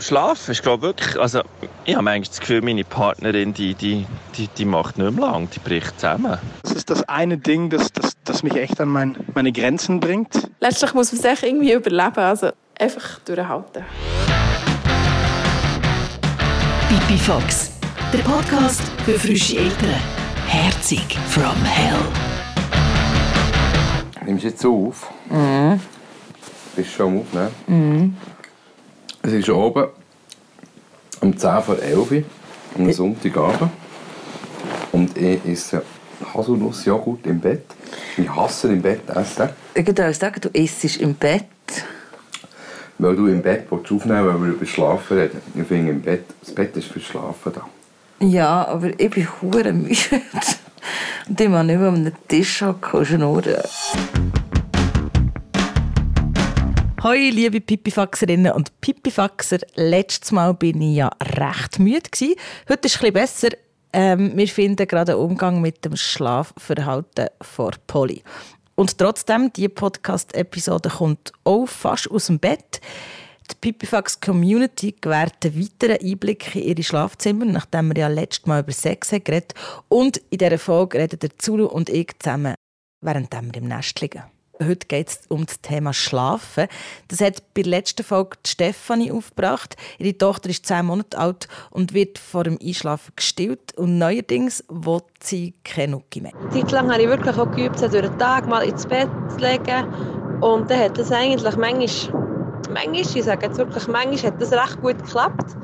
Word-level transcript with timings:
Schlafen 0.00 0.52
ist 0.52 0.62
glaube 0.62 0.82
wirklich, 0.82 1.18
also 1.18 1.42
ich 1.84 1.96
habe 1.96 2.08
eigentlich 2.08 2.28
das 2.28 2.40
Gefühl, 2.40 2.62
meine 2.62 2.84
Partnerin, 2.84 3.52
die, 3.52 3.74
die, 3.74 4.06
die, 4.36 4.48
die 4.48 4.64
macht 4.64 4.96
nicht 4.96 5.10
mehr 5.10 5.26
lang, 5.26 5.48
die 5.50 5.58
bricht 5.58 5.98
zusammen. 5.98 6.38
Das 6.62 6.72
ist 6.72 6.88
das 6.88 7.08
eine 7.08 7.36
Ding, 7.36 7.68
das, 7.68 7.92
das, 7.92 8.12
das 8.24 8.42
mich 8.44 8.54
echt 8.54 8.80
an 8.80 8.88
mein, 8.88 9.16
meine 9.34 9.50
Grenzen 9.50 9.98
bringt. 9.98 10.48
Letztlich 10.60 10.94
muss 10.94 11.12
man 11.12 11.20
sich 11.20 11.42
irgendwie 11.42 11.72
überleben, 11.72 12.18
also 12.18 12.50
einfach 12.78 13.18
durchhalten. 13.24 13.84
Pipi 16.88 17.18
Fox, 17.18 17.72
der 18.12 18.18
Podcast 18.18 18.82
für 19.04 19.18
frische 19.18 19.58
Eltern. 19.58 20.00
Herzig 20.46 21.18
from 21.28 21.56
Hell. 21.64 21.98
Nimmst 24.24 24.44
du 24.44 24.48
jetzt 24.48 24.64
auf? 24.64 25.10
Mhm. 25.28 25.80
Bist 26.76 26.90
du 26.90 26.94
schon 26.94 27.06
am 27.08 27.20
Aufnehmen? 27.20 27.54
Mhm. 27.66 28.16
Es 29.22 29.32
ist 29.32 29.48
oben 29.50 29.88
um 31.20 31.36
10 31.36 31.62
vor 31.62 31.78
11 31.78 32.10
Uhr, 32.10 32.22
am 32.76 32.92
Sonntagabend. 32.92 33.70
Und 34.92 35.16
ich 35.16 35.44
esse 35.44 35.82
Haselnussjoghurt 36.32 37.26
im 37.26 37.40
Bett. 37.40 37.64
Ich 38.16 38.28
hasse 38.28 38.68
im 38.68 38.80
Bett 38.80 39.08
essen. 39.08 39.50
Ich 39.74 39.86
würde 39.86 40.12
sagen, 40.14 40.40
du 40.40 40.48
isst 40.50 40.96
im 40.96 41.14
Bett. 41.14 41.44
Weil 42.98 43.16
du 43.16 43.26
im 43.26 43.42
Bett 43.42 43.66
aufnehmen 43.70 44.00
willst, 44.00 44.08
weil 44.08 44.42
wir 44.42 44.48
über 44.48 44.66
Schlafen 44.66 45.18
reden. 45.18 45.40
Ich 45.54 45.66
finde, 45.66 45.92
im 45.92 46.02
Bett, 46.02 46.24
das 46.40 46.54
Bett 46.54 46.76
ist 46.76 46.88
für 46.88 47.00
Schlafen 47.00 47.52
da. 47.52 47.68
Ja, 48.24 48.66
aber 48.66 48.90
ich 48.98 49.10
bin 49.10 49.28
hure 49.40 49.72
müde. 49.72 49.96
Und 51.28 51.40
ich 51.40 51.48
muss 51.48 51.64
nicht 51.64 51.78
mehr 51.78 51.88
am 51.88 52.12
Tisch 52.26 52.62
hocken 52.62 53.00
und 53.00 53.06
schnurren. 53.06 53.62
Hoi, 57.00 57.30
liebe 57.30 57.60
Pipifaxerinnen 57.60 58.50
und 58.50 58.80
Pipifaxer. 58.80 59.58
Letztes 59.76 60.32
Mal 60.32 60.52
bin 60.54 60.80
ich 60.82 60.96
ja 60.96 61.08
recht 61.22 61.78
müde. 61.78 62.10
Gewesen. 62.10 62.34
Heute 62.68 62.88
ist 62.88 62.96
es 62.96 63.00
etwas 63.00 63.12
besser. 63.12 63.48
Ähm, 63.92 64.32
wir 64.34 64.48
finden 64.48 64.88
gerade 64.88 65.12
einen 65.12 65.20
Umgang 65.20 65.60
mit 65.60 65.84
dem 65.84 65.94
Schlafverhalten 65.94 67.28
vor 67.40 67.70
Polly. 67.86 68.24
Und 68.74 68.98
trotzdem, 68.98 69.52
diese 69.52 69.68
Podcast-Episode 69.68 70.88
kommt 70.88 71.32
auch 71.44 71.66
fast 71.66 72.10
aus 72.10 72.26
dem 72.26 72.40
Bett. 72.40 72.80
Die 73.48 73.54
Pipifax 73.60 74.20
Community 74.20 74.96
gewährt 75.00 75.44
einen 75.44 75.56
weiteren 75.56 76.04
Einblick 76.04 76.56
in 76.56 76.62
ihre 76.62 76.82
Schlafzimmer, 76.82 77.44
nachdem 77.44 77.94
wir 77.94 78.02
ja 78.02 78.08
letztes 78.08 78.46
Mal 78.46 78.62
über 78.62 78.72
Sex 78.72 79.12
haben 79.12 79.22
geredet 79.22 79.54
Und 79.86 80.16
in 80.30 80.38
dieser 80.38 80.58
Folge 80.58 80.98
reden 80.98 81.20
der 81.20 81.38
Zulu 81.38 81.66
und 81.66 81.90
ich 81.90 82.10
zusammen, 82.18 82.56
während 83.02 83.32
wir 83.32 83.54
im 83.54 83.68
Nest 83.68 84.00
liegen. 84.00 84.24
Heute 84.60 84.86
geht 84.88 85.08
es 85.08 85.20
um 85.28 85.46
das 85.46 85.60
Thema 85.60 85.92
Schlafen. 85.92 86.66
Das 87.06 87.20
hat 87.20 87.42
bei 87.54 87.62
der 87.62 87.70
letzten 87.70 88.02
Folge 88.02 88.38
Stefanie 88.46 89.12
aufgebracht. 89.12 89.76
Ihre 89.98 90.16
Tochter 90.18 90.50
ist 90.50 90.66
zehn 90.66 90.86
Monate 90.86 91.16
alt 91.16 91.48
und 91.70 91.94
wird 91.94 92.18
vor 92.18 92.44
dem 92.44 92.58
Einschlafen 92.60 93.12
gestillt. 93.14 93.76
Und 93.76 93.98
neuerdings 93.98 94.64
will 94.68 95.00
sie 95.20 95.54
keine 95.62 95.92
Nuki 95.92 96.20
mehr. 96.20 96.32
Zeit 96.50 96.72
lang 96.72 96.90
habe 96.90 97.02
ich 97.02 97.08
wirklich 97.08 97.36
auch 97.36 97.50
geübt, 97.52 97.80
durch 97.80 97.92
den 97.92 98.18
Tag 98.18 98.48
mal 98.48 98.62
ins 98.62 98.86
Bett 98.86 99.08
zu 99.30 99.38
legen. 99.38 99.86
Und 100.40 100.70
dann 100.70 100.80
hat 100.80 100.98
das 100.98 101.12
eigentlich 101.12 101.56
manchmal, 101.56 101.88
manchmal, 102.72 103.00
ich 103.00 103.24
sage 103.24 103.46
jetzt 103.46 103.58
wirklich 103.58 103.86
manchmal, 103.86 104.32
hat 104.32 104.42
das 104.42 104.52
recht 104.52 104.80
gut 104.80 104.98
geklappt. 104.98 105.56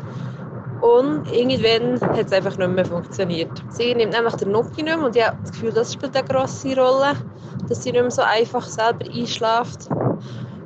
Und 0.85 1.33
irgendwann 1.33 1.99
hat 2.15 2.27
es 2.27 2.33
einfach 2.33 2.59
nicht 2.59 2.71
mehr 2.71 2.85
funktioniert. 2.85 3.51
Sie 3.71 3.95
nimmt 3.95 4.13
nämlich 4.13 4.35
den 4.35 4.53
Nuki 4.53 4.83
nicht 4.83 4.99
mehr 4.99 5.03
und 5.03 5.17
ich 5.17 5.27
habe 5.27 5.39
das 5.41 5.53
Gefühl, 5.53 5.73
das 5.73 5.95
spielt 5.95 6.15
eine 6.15 6.29
grosse 6.29 6.77
Rolle, 6.77 7.15
dass 7.67 7.83
sie 7.83 7.91
nicht 7.91 8.03
mehr 8.03 8.11
so 8.11 8.21
einfach 8.21 8.67
selber 8.67 9.07
einschläft. 9.07 9.89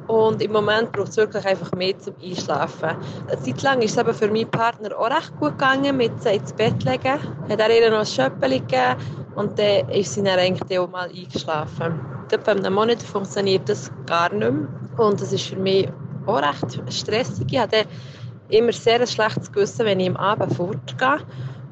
Und 0.08 0.42
im 0.42 0.50
Moment 0.50 0.90
braucht 0.90 1.10
es 1.10 1.18
wirklich 1.18 1.46
einfach 1.46 1.70
mehr 1.70 1.96
zum 2.00 2.14
Einschlafen. 2.20 2.96
Eine 3.28 3.42
Zeit 3.42 3.62
lang 3.62 3.80
ist 3.80 3.92
es 3.92 3.98
eben 3.98 4.12
für 4.12 4.26
meinen 4.26 4.50
Partner 4.50 4.98
auch 4.98 5.08
recht 5.08 5.38
gut 5.38 5.56
gegangen, 5.56 5.96
mit 5.96 6.20
sie 6.20 6.30
ins 6.30 6.52
Bett 6.52 6.82
legen. 6.82 7.20
Hat 7.48 7.60
er 7.60 7.70
ihr 7.70 7.88
noch 7.88 8.00
ein 8.00 8.06
Schöppchen 8.06 8.66
gegeben 8.66 8.96
und 9.36 9.56
dann 9.56 9.88
ist 9.90 10.14
sie 10.14 10.24
dann 10.24 10.40
eigentlich 10.40 10.80
auch 10.80 10.90
mal 10.90 11.08
eingeschlafen. 11.08 12.00
Bei 12.44 12.52
einem 12.52 12.74
Monat 12.74 13.04
funktioniert 13.04 13.68
das 13.68 13.88
gar 14.06 14.34
nicht 14.34 14.50
mehr. 14.50 14.66
Und 14.96 15.20
das 15.20 15.32
ist 15.32 15.46
für 15.46 15.56
mich 15.56 15.88
auch 16.26 16.42
recht 16.42 16.92
stressig. 16.92 17.46
Ich 17.52 17.58
habe 17.60 17.84
immer 18.48 18.72
sehr 18.72 19.00
ein 19.00 19.06
schlechtes 19.06 19.52
Gewissen, 19.52 19.86
wenn 19.86 20.00
ich 20.00 20.08
am 20.08 20.16
Abend 20.16 20.54
fortgehe. 20.54 21.18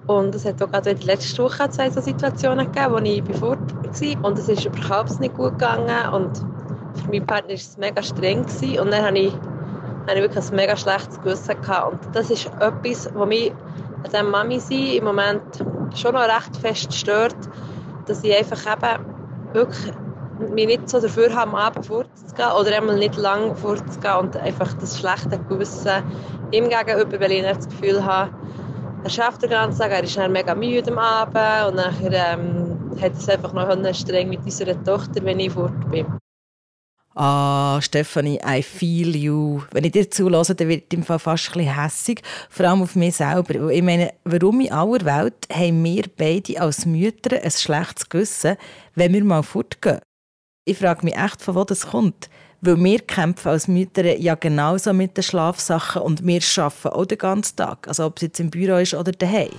Und 0.06 0.34
es 0.34 0.44
hat 0.44 0.62
auch 0.62 0.70
gerade 0.70 0.90
in 0.90 0.98
der 0.98 1.06
letzten 1.06 1.42
Woche 1.42 1.68
zwei 1.70 1.90
so 1.90 2.00
Situationen 2.00 2.70
gegeben, 2.70 2.92
wo 2.92 2.98
ich 2.98 3.38
fort 3.38 3.58
war. 3.74 4.24
Und 4.24 4.38
es 4.38 4.48
ist 4.48 4.64
überhaupt 4.64 5.18
nicht 5.18 5.34
gut 5.34 5.58
gegangen. 5.58 6.12
Und 6.12 6.36
für 6.94 7.10
meinen 7.10 7.26
Partner 7.26 7.48
war 7.48 7.54
es 7.54 7.76
mega 7.76 8.02
streng. 8.02 8.42
Gewesen. 8.44 8.78
Und 8.78 8.92
dann 8.92 9.04
hatte 9.04 9.18
ich, 9.18 9.32
hatte 9.32 10.14
ich 10.14 10.22
wirklich 10.22 10.48
ein 10.48 10.56
mega 10.56 10.76
schlechtes 10.76 11.20
Gewissen. 11.20 11.60
Gehabt. 11.60 11.92
Und 11.92 12.14
das 12.14 12.30
ist 12.30 12.46
etwas, 12.60 13.10
was 13.14 13.28
mich 13.28 13.52
an 14.04 14.10
diesem 14.10 14.30
Mami-Sein 14.30 14.86
im 14.98 15.04
Moment 15.04 15.42
schon 15.96 16.14
noch 16.14 16.22
recht 16.22 16.56
fest 16.60 16.94
stört, 16.94 17.36
dass 18.06 18.22
ich 18.22 18.36
einfach 18.36 18.60
eben 18.72 19.04
wirklich 19.52 19.92
mich 20.38 20.66
nicht 20.66 20.88
so 20.88 21.00
dafür 21.00 21.34
habe, 21.34 21.50
am 21.50 21.54
Abend 21.54 21.86
vorzugehen 21.86 22.50
oder 22.58 22.76
einmal 22.76 22.98
nicht 22.98 23.16
lang 23.16 23.56
vorzugehen 23.56 24.16
und 24.16 24.36
einfach 24.36 24.72
das 24.74 24.98
schlechte 24.98 25.38
Gewissen 25.48 26.02
ihm 26.52 26.68
gegenüber, 26.68 27.20
weil 27.20 27.32
ich 27.32 27.42
das 27.42 27.68
Gefühl 27.68 28.04
habe, 28.04 28.30
er 29.04 29.10
schafft 29.10 29.42
den 29.42 29.50
ganzen 29.50 29.80
Tag, 29.80 29.92
er 29.92 30.02
ist 30.02 30.16
dann 30.16 30.32
mega 30.32 30.54
müde 30.54 30.90
am 30.90 30.98
Abend 30.98 31.68
und 31.68 31.76
nachher 31.76 32.12
ähm, 32.12 32.90
hat 33.00 33.12
es 33.12 33.28
einfach 33.28 33.52
noch 33.52 33.94
streng 33.94 34.28
mit 34.28 34.40
unserer 34.40 34.82
Tochter, 34.84 35.24
wenn 35.24 35.40
ich 35.40 35.52
fort 35.52 35.90
bin. 35.90 36.06
Ah, 37.18 37.80
Stefanie, 37.80 38.38
I 38.46 38.62
feel 38.62 39.16
you. 39.16 39.62
Wenn 39.70 39.84
ich 39.84 39.92
dir 39.92 40.10
zulasse, 40.10 40.54
dann 40.54 40.68
wird 40.68 40.92
im 40.92 41.02
Fall 41.02 41.18
fast 41.18 41.48
ein 41.48 41.52
bisschen 41.54 41.82
hässig, 41.82 42.22
vor 42.50 42.66
allem 42.66 42.82
auf 42.82 42.94
mich 42.94 43.16
selber. 43.16 43.70
Ich 43.70 43.82
meine, 43.82 44.12
warum 44.24 44.60
in 44.60 44.70
aller 44.70 45.02
Welt 45.06 45.46
haben 45.50 45.82
wir 45.82 46.04
beide 46.14 46.60
als 46.60 46.84
Mütter 46.84 47.42
ein 47.42 47.50
schlechtes 47.50 48.10
Gewissen, 48.10 48.58
wenn 48.96 49.14
wir 49.14 49.24
mal 49.24 49.42
fortgehen? 49.42 50.00
Ich 50.68 50.78
frage 50.78 51.04
mich 51.04 51.14
echt, 51.14 51.42
von 51.42 51.54
wo 51.54 51.62
das 51.62 51.86
kommt. 51.86 52.28
Weil 52.60 52.82
wir 52.82 52.98
kämpfen 52.98 53.50
als 53.50 53.68
Mütter 53.68 54.18
ja 54.18 54.34
genauso 54.34 54.92
mit 54.92 55.16
den 55.16 55.22
Schlafsachen 55.22 56.02
und 56.02 56.26
wir 56.26 56.40
arbeiten 56.56 56.88
auch 56.88 57.04
den 57.04 57.18
ganzen 57.18 57.54
Tag. 57.54 57.86
Also 57.86 58.04
ob 58.04 58.16
es 58.16 58.22
jetzt 58.22 58.40
im 58.40 58.50
Büro 58.50 58.76
ist 58.76 58.92
oder 58.92 59.12
daheim. 59.12 59.50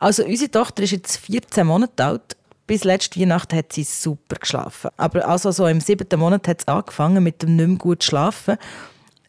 Also 0.00 0.24
unsere 0.24 0.50
Tochter 0.50 0.82
ist 0.82 0.90
jetzt 0.90 1.16
14 1.18 1.64
Monate 1.64 2.04
alt. 2.04 2.36
Bis 2.66 2.82
letzte 2.82 3.20
Weihnachten 3.20 3.56
hat 3.56 3.72
sie 3.72 3.84
super 3.84 4.34
geschlafen. 4.40 4.90
Aber 4.96 5.28
also 5.28 5.52
so 5.52 5.68
im 5.68 5.80
siebten 5.80 6.18
Monat 6.18 6.48
hat 6.48 6.62
es 6.62 6.66
angefangen 6.66 7.22
mit 7.22 7.40
dem 7.42 7.54
nicht 7.54 7.68
mehr 7.68 7.78
gut 7.78 8.02
schlafen. 8.02 8.56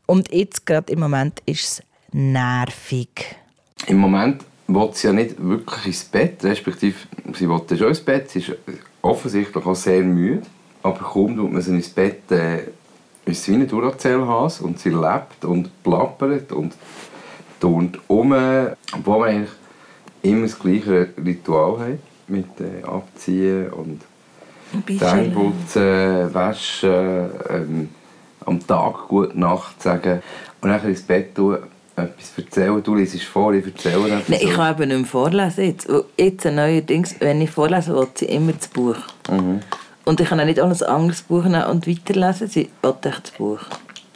Und 0.08 0.34
jetzt 0.34 0.66
gerade 0.66 0.92
im 0.92 1.00
Moment 1.00 1.44
ist 1.46 1.64
es 1.64 1.84
nervig. 2.12 3.36
Im 3.86 3.98
Moment 3.98 4.44
will 4.66 4.90
sie 4.94 5.08
ja 5.08 5.14
nicht 5.14 5.36
wirklich 5.38 5.86
ins 5.86 6.06
Bett, 6.06 6.44
respektive 6.44 6.98
sie 7.36 7.48
will 7.48 7.62
schon 7.78 7.90
ins 7.90 8.02
Bett. 8.02 8.32
Sie 8.32 8.40
ist 8.40 8.52
offensichtlich 9.04 9.64
auch 9.64 9.76
sehr 9.76 10.02
müde. 10.02 10.42
Aber 10.82 10.98
kaum 10.98 11.38
tut 11.38 11.52
man 11.52 11.62
sie 11.62 11.76
ins 11.76 11.90
Bett, 11.90 12.32
äh, 12.32 12.64
ist 13.26 13.44
sie 13.44 13.52
wie 13.52 13.62
ein 13.62 13.68
Duracell-Has 13.68 14.62
und 14.62 14.80
sie 14.80 14.90
lebt 14.90 15.46
und 15.46 15.84
plappert 15.84 16.52
und 16.52 16.74
turnt 17.60 18.00
um, 18.08 18.34
obwohl 18.94 19.20
man 19.20 19.30
eigentlich 19.30 19.52
immer 20.24 20.42
das 20.42 20.60
gleiche 20.60 21.10
Ritual 21.24 21.80
hat 21.80 22.00
mit 22.28 22.48
äh, 22.60 22.84
Abziehen 22.84 23.70
und 23.72 24.02
Zähne 24.88 25.32
putzen, 25.32 26.34
waschen, 26.34 27.30
ähm, 27.50 27.90
am 28.46 28.66
Tag 28.66 29.08
gute 29.08 29.40
Nacht 29.40 29.82
sagen 29.82 30.22
und 30.62 30.70
dann 30.70 30.84
ins 30.86 31.04
Bett 31.04 31.36
tun, 31.36 31.60
etwas 31.96 32.32
erzählen. 32.38 32.82
Du 32.84 32.96
liest 32.96 33.22
vor, 33.24 33.54
ich 33.54 33.66
erzähle 33.66 34.08
etwas. 34.08 34.30
Nein, 34.30 34.40
ich 34.42 34.54
kann 34.54 34.74
eben 34.74 34.90
nicht 34.90 34.98
mehr 35.00 35.08
vorlesen. 35.08 35.66
Jetzt, 35.66 35.88
jetzt 36.18 36.46
neuerdings, 36.46 37.16
wenn 37.20 37.42
ich 37.42 37.52
vorlese, 37.52 37.96
will 37.96 38.08
sie 38.16 38.26
immer 38.26 38.54
das 38.54 38.68
Buch. 38.68 38.98
Mhm. 39.30 39.62
Und 40.06 40.20
ich 40.20 40.28
kann 40.28 40.40
auch 40.40 40.46
nicht 40.46 40.60
auch 40.60 40.70
ein 40.70 40.84
anderes 40.84 41.22
Buch 41.22 41.44
nehmen 41.44 41.66
und 41.66 41.88
weiterlesen. 41.88 42.48
Sie 42.48 42.70
will 42.82 42.96
echt 43.04 43.24
das 43.24 43.32
Buch. 43.32 43.60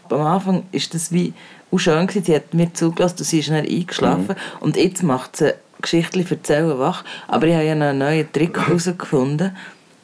Am 0.09 0.21
Anfang 0.21 0.63
war 0.71 0.81
das 0.91 1.11
wie 1.11 1.33
auch 1.71 1.77
schön. 1.77 2.07
Sie 2.09 2.35
hat 2.35 2.53
mir 2.53 2.73
zugelassen 2.73 3.17
und 3.19 3.25
sie 3.25 3.39
ist 3.39 3.49
dann 3.49 3.65
eingeschlafen. 3.65 4.27
Mhm. 4.29 4.61
Und 4.61 4.77
jetzt 4.77 5.03
macht 5.03 5.37
sie 5.37 5.53
Geschichten 5.81 6.25
erzählen 6.27 6.77
wach. 6.79 7.03
Aber 7.27 7.47
ich 7.47 7.53
habe 7.53 7.65
ja 7.65 7.75
noch 7.75 7.87
einen 7.87 7.99
neuen 7.99 8.31
Trick 8.31 8.57
herausgefunden. 8.67 9.55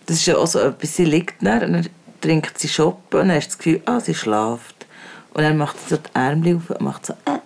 Das 0.06 0.18
ist 0.18 0.26
ja 0.26 0.38
auch 0.38 0.48
so 0.48 0.60
etwas, 0.60 0.96
sie 0.96 1.06
liegt 1.06 1.42
dann 1.42 1.64
und 1.64 1.74
dann 1.74 1.88
trinkt 2.19 2.60
sie 2.60 2.68
Schoppen 2.68 3.22
und 3.22 3.28
dann 3.30 3.38
hast 3.38 3.48
du 3.48 3.50
das 3.52 3.58
Gefühl, 3.58 3.81
ah, 3.86 4.00
sie 4.00 4.14
schläft. 4.14 4.86
Und 5.34 5.44
dann 5.44 5.58
macht 5.58 5.80
sie 5.80 5.96
so 5.96 5.98
die 5.98 6.10
Ärmel 6.14 6.58
auf 6.58 6.69
und 6.69 6.81
macht 6.81 7.06
so 7.06 7.14
äh. 7.26 7.40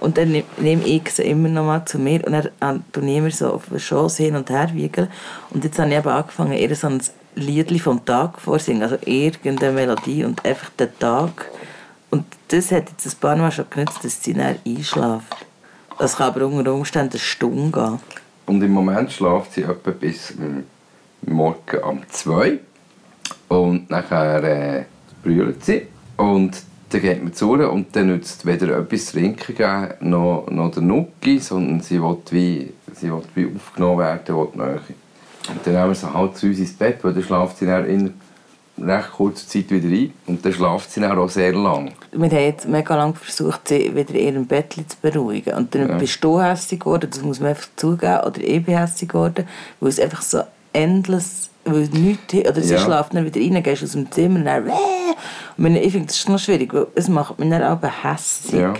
Und 0.00 0.18
dann 0.18 0.42
nehme 0.58 0.84
ich 0.84 1.10
sie 1.10 1.22
immer 1.22 1.48
noch 1.48 1.64
mal 1.64 1.84
zu 1.84 1.98
mir 1.98 2.24
und 2.26 2.32
dann 2.60 2.84
tue 2.92 3.04
ich 3.04 3.16
immer 3.16 3.30
so 3.30 3.54
auf 3.54 3.68
den 3.68 3.80
Schoß 3.80 4.18
hin 4.18 4.36
und 4.36 4.50
her 4.50 4.70
wiegeln. 4.72 5.08
Und 5.50 5.64
jetzt 5.64 5.78
habe 5.78 5.90
ich 5.90 5.96
eben 5.96 6.08
angefangen, 6.08 6.52
ihr 6.52 6.74
so 6.76 6.88
ein 6.88 7.00
Lied 7.34 7.80
vom 7.80 8.04
Tag 8.04 8.40
vorsingen, 8.40 8.82
also 8.82 8.96
irgendeine 9.04 9.72
Melodie 9.72 10.24
und 10.24 10.44
einfach 10.44 10.70
den 10.70 10.98
Tag. 10.98 11.50
Und 12.10 12.24
das 12.48 12.70
hat 12.72 12.90
jetzt 12.90 13.06
ein 13.06 13.20
paar 13.20 13.36
Mal 13.36 13.52
schon 13.52 13.66
genützt, 13.70 14.04
dass 14.04 14.22
sie 14.22 14.34
dann 14.34 14.56
einschläft. 14.66 15.46
Das 15.98 16.16
kann 16.16 16.28
aber 16.28 16.46
unter 16.46 16.74
Umständen 16.74 17.12
eine 17.12 17.20
Stunde 17.20 17.72
gehen. 17.72 18.00
Und 18.46 18.62
im 18.62 18.70
Moment 18.70 19.12
schläft 19.12 19.52
sie 19.54 19.62
etwa 19.62 19.90
bis 19.90 20.34
morgen 21.22 21.78
um 21.82 22.02
2 22.08 22.60
und 23.48 23.90
nachher 23.90 24.44
äh, 24.44 24.84
brüllt 25.22 25.64
sie. 25.64 25.86
Und 26.16 26.62
dann 26.90 27.00
geht 27.00 27.22
man 27.22 27.32
zu 27.32 27.56
ihr 27.56 27.72
und 27.72 27.94
dann 27.96 28.06
nützt 28.08 28.46
weder 28.46 28.78
etwas 28.78 29.06
zu 29.06 29.12
trinken 29.14 29.54
geben, 29.56 29.88
noch, 30.10 30.46
noch 30.50 30.70
der 30.70 30.82
Nuki, 30.82 31.38
sondern 31.38 31.80
sie 31.80 32.00
will 32.02 32.16
wie, 32.30 32.72
sie 32.94 33.10
will 33.10 33.22
wie 33.34 33.48
aufgenommen 33.56 33.98
werden, 33.98 34.36
will 34.36 34.48
die 34.54 34.58
Nähe. 34.58 34.80
Und 35.48 35.64
dann 35.64 35.74
nehmen 35.74 35.88
wir 35.88 35.94
sie 35.94 36.12
halt 36.12 36.36
zu 36.36 36.46
uns 36.46 36.58
ins 36.58 36.72
Bett, 36.72 36.98
weil 37.02 37.12
dann 37.12 37.22
schlaft 37.22 37.58
sie 37.58 37.66
dann 37.66 37.86
in 37.86 38.14
recht 38.78 39.12
kurzer 39.12 39.46
Zeit 39.48 39.70
wieder 39.70 39.88
ein 39.88 40.12
und 40.26 40.44
dann 40.44 40.52
schlaft 40.52 40.90
sie 40.92 41.00
dann 41.00 41.16
auch 41.18 41.30
sehr 41.30 41.52
lang. 41.52 41.92
Wir 42.12 42.28
haben 42.30 42.36
jetzt 42.36 42.68
mega 42.68 42.94
lange 42.94 43.14
versucht, 43.14 43.68
sie 43.68 43.94
wieder 43.94 44.14
in 44.14 44.34
ihrem 44.34 44.46
Bett 44.46 44.74
zu 44.74 44.96
beruhigen. 45.00 45.54
Und 45.54 45.74
dann 45.74 45.88
Ja. 45.88 45.96
bist 45.98 46.22
du 46.22 46.40
hässlich 46.40 46.80
geworden, 46.80 47.08
das 47.10 47.22
muss 47.22 47.40
man 47.40 47.50
einfach 47.50 47.68
zugeben. 47.76 48.20
Oder 48.26 48.40
ich 48.40 48.64
bin 48.64 48.76
hässlich 48.76 49.08
geworden, 49.08 49.46
weil 49.80 49.88
es 49.88 49.98
einfach 50.00 50.20
so 50.22 50.40
endlos, 50.72 51.48
weil 51.66 51.88
nichts, 51.88 52.34
oder 52.34 52.60
sie 52.60 52.74
Ja. 52.74 52.80
schlaft 52.80 53.14
dann 53.14 53.24
wieder 53.24 53.40
rein, 53.40 53.62
gehst 53.62 53.82
aus 53.82 53.92
dem 53.92 54.10
Zimmer 54.10 54.38
und 54.38 54.44
dann, 54.46 54.70
und 55.58 55.76
ich 55.76 55.92
finde, 55.92 56.06
das 56.06 56.16
ist 56.16 56.28
noch 56.28 56.38
schwierig, 56.38 56.72
weil 56.72 56.86
es 56.94 57.08
macht 57.08 57.38
mich 57.38 57.50
dann 57.50 57.62
aber 57.62 57.90
hässlich. 58.02 58.60
Ja. 58.60 58.74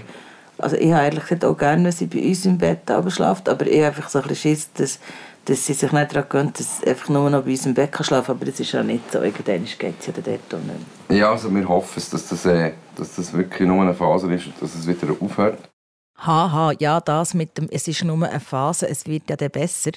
Also 0.58 0.76
ich 0.76 0.90
habe 0.92 1.04
ehrlich 1.04 1.20
gesagt 1.22 1.44
auch 1.44 1.56
gerne, 1.56 1.84
wenn 1.84 1.92
sie 1.92 2.06
bei 2.06 2.22
uns 2.22 2.46
im 2.46 2.56
Bett 2.56 2.90
aber 2.90 3.10
schlaft, 3.10 3.48
aber 3.48 3.66
ich 3.66 3.76
habe 3.78 3.88
einfach 3.88 4.08
so 4.08 4.20
ein 4.20 4.28
bisschen 4.28 4.52
Schiss, 4.56 4.70
dass, 4.72 4.98
dass 5.44 5.66
sie 5.66 5.74
sich 5.74 5.92
nicht 5.92 6.14
daran 6.14 6.28
gewöhnt, 6.28 6.58
dass 6.58 6.78
sie 6.80 6.86
einfach 6.86 7.08
nur 7.10 7.28
noch 7.28 7.42
bei 7.42 7.50
uns 7.50 7.66
im 7.66 7.74
Bett 7.74 7.92
kann 7.92 8.04
schlafen 8.04 8.26
kann, 8.28 8.36
aber 8.36 8.46
das 8.46 8.60
ist 8.60 8.72
ja 8.72 8.82
nicht 8.82 9.12
so. 9.12 9.20
Irgendwann 9.20 9.64
geht 9.78 10.02
sie 10.02 10.10
ja 10.10 10.16
dort 10.24 10.54
auch 10.54 10.64
nicht 10.64 11.08
mehr. 11.10 11.18
Ja, 11.18 11.30
also 11.32 11.54
wir 11.54 11.68
hoffen, 11.68 11.92
es, 11.98 12.08
dass 12.10 12.28
das, 12.28 12.46
äh, 12.46 12.72
dass 12.96 13.16
das 13.16 13.32
wirklich 13.34 13.68
nur 13.68 13.82
eine 13.82 13.92
Phase 13.94 14.32
ist 14.32 14.46
und 14.46 14.54
dass 14.60 14.74
es 14.74 14.86
wieder 14.86 15.12
aufhört. 15.20 15.58
Haha, 16.18 16.72
ja, 16.78 17.00
das 17.00 17.34
mit 17.34 17.58
dem, 17.58 17.68
es 17.70 17.88
ist 17.88 18.02
nur 18.02 18.26
eine 18.26 18.40
Phase, 18.40 18.88
es 18.88 19.06
wird 19.06 19.28
ja 19.28 19.36
dann 19.36 19.50
besser. 19.50 19.92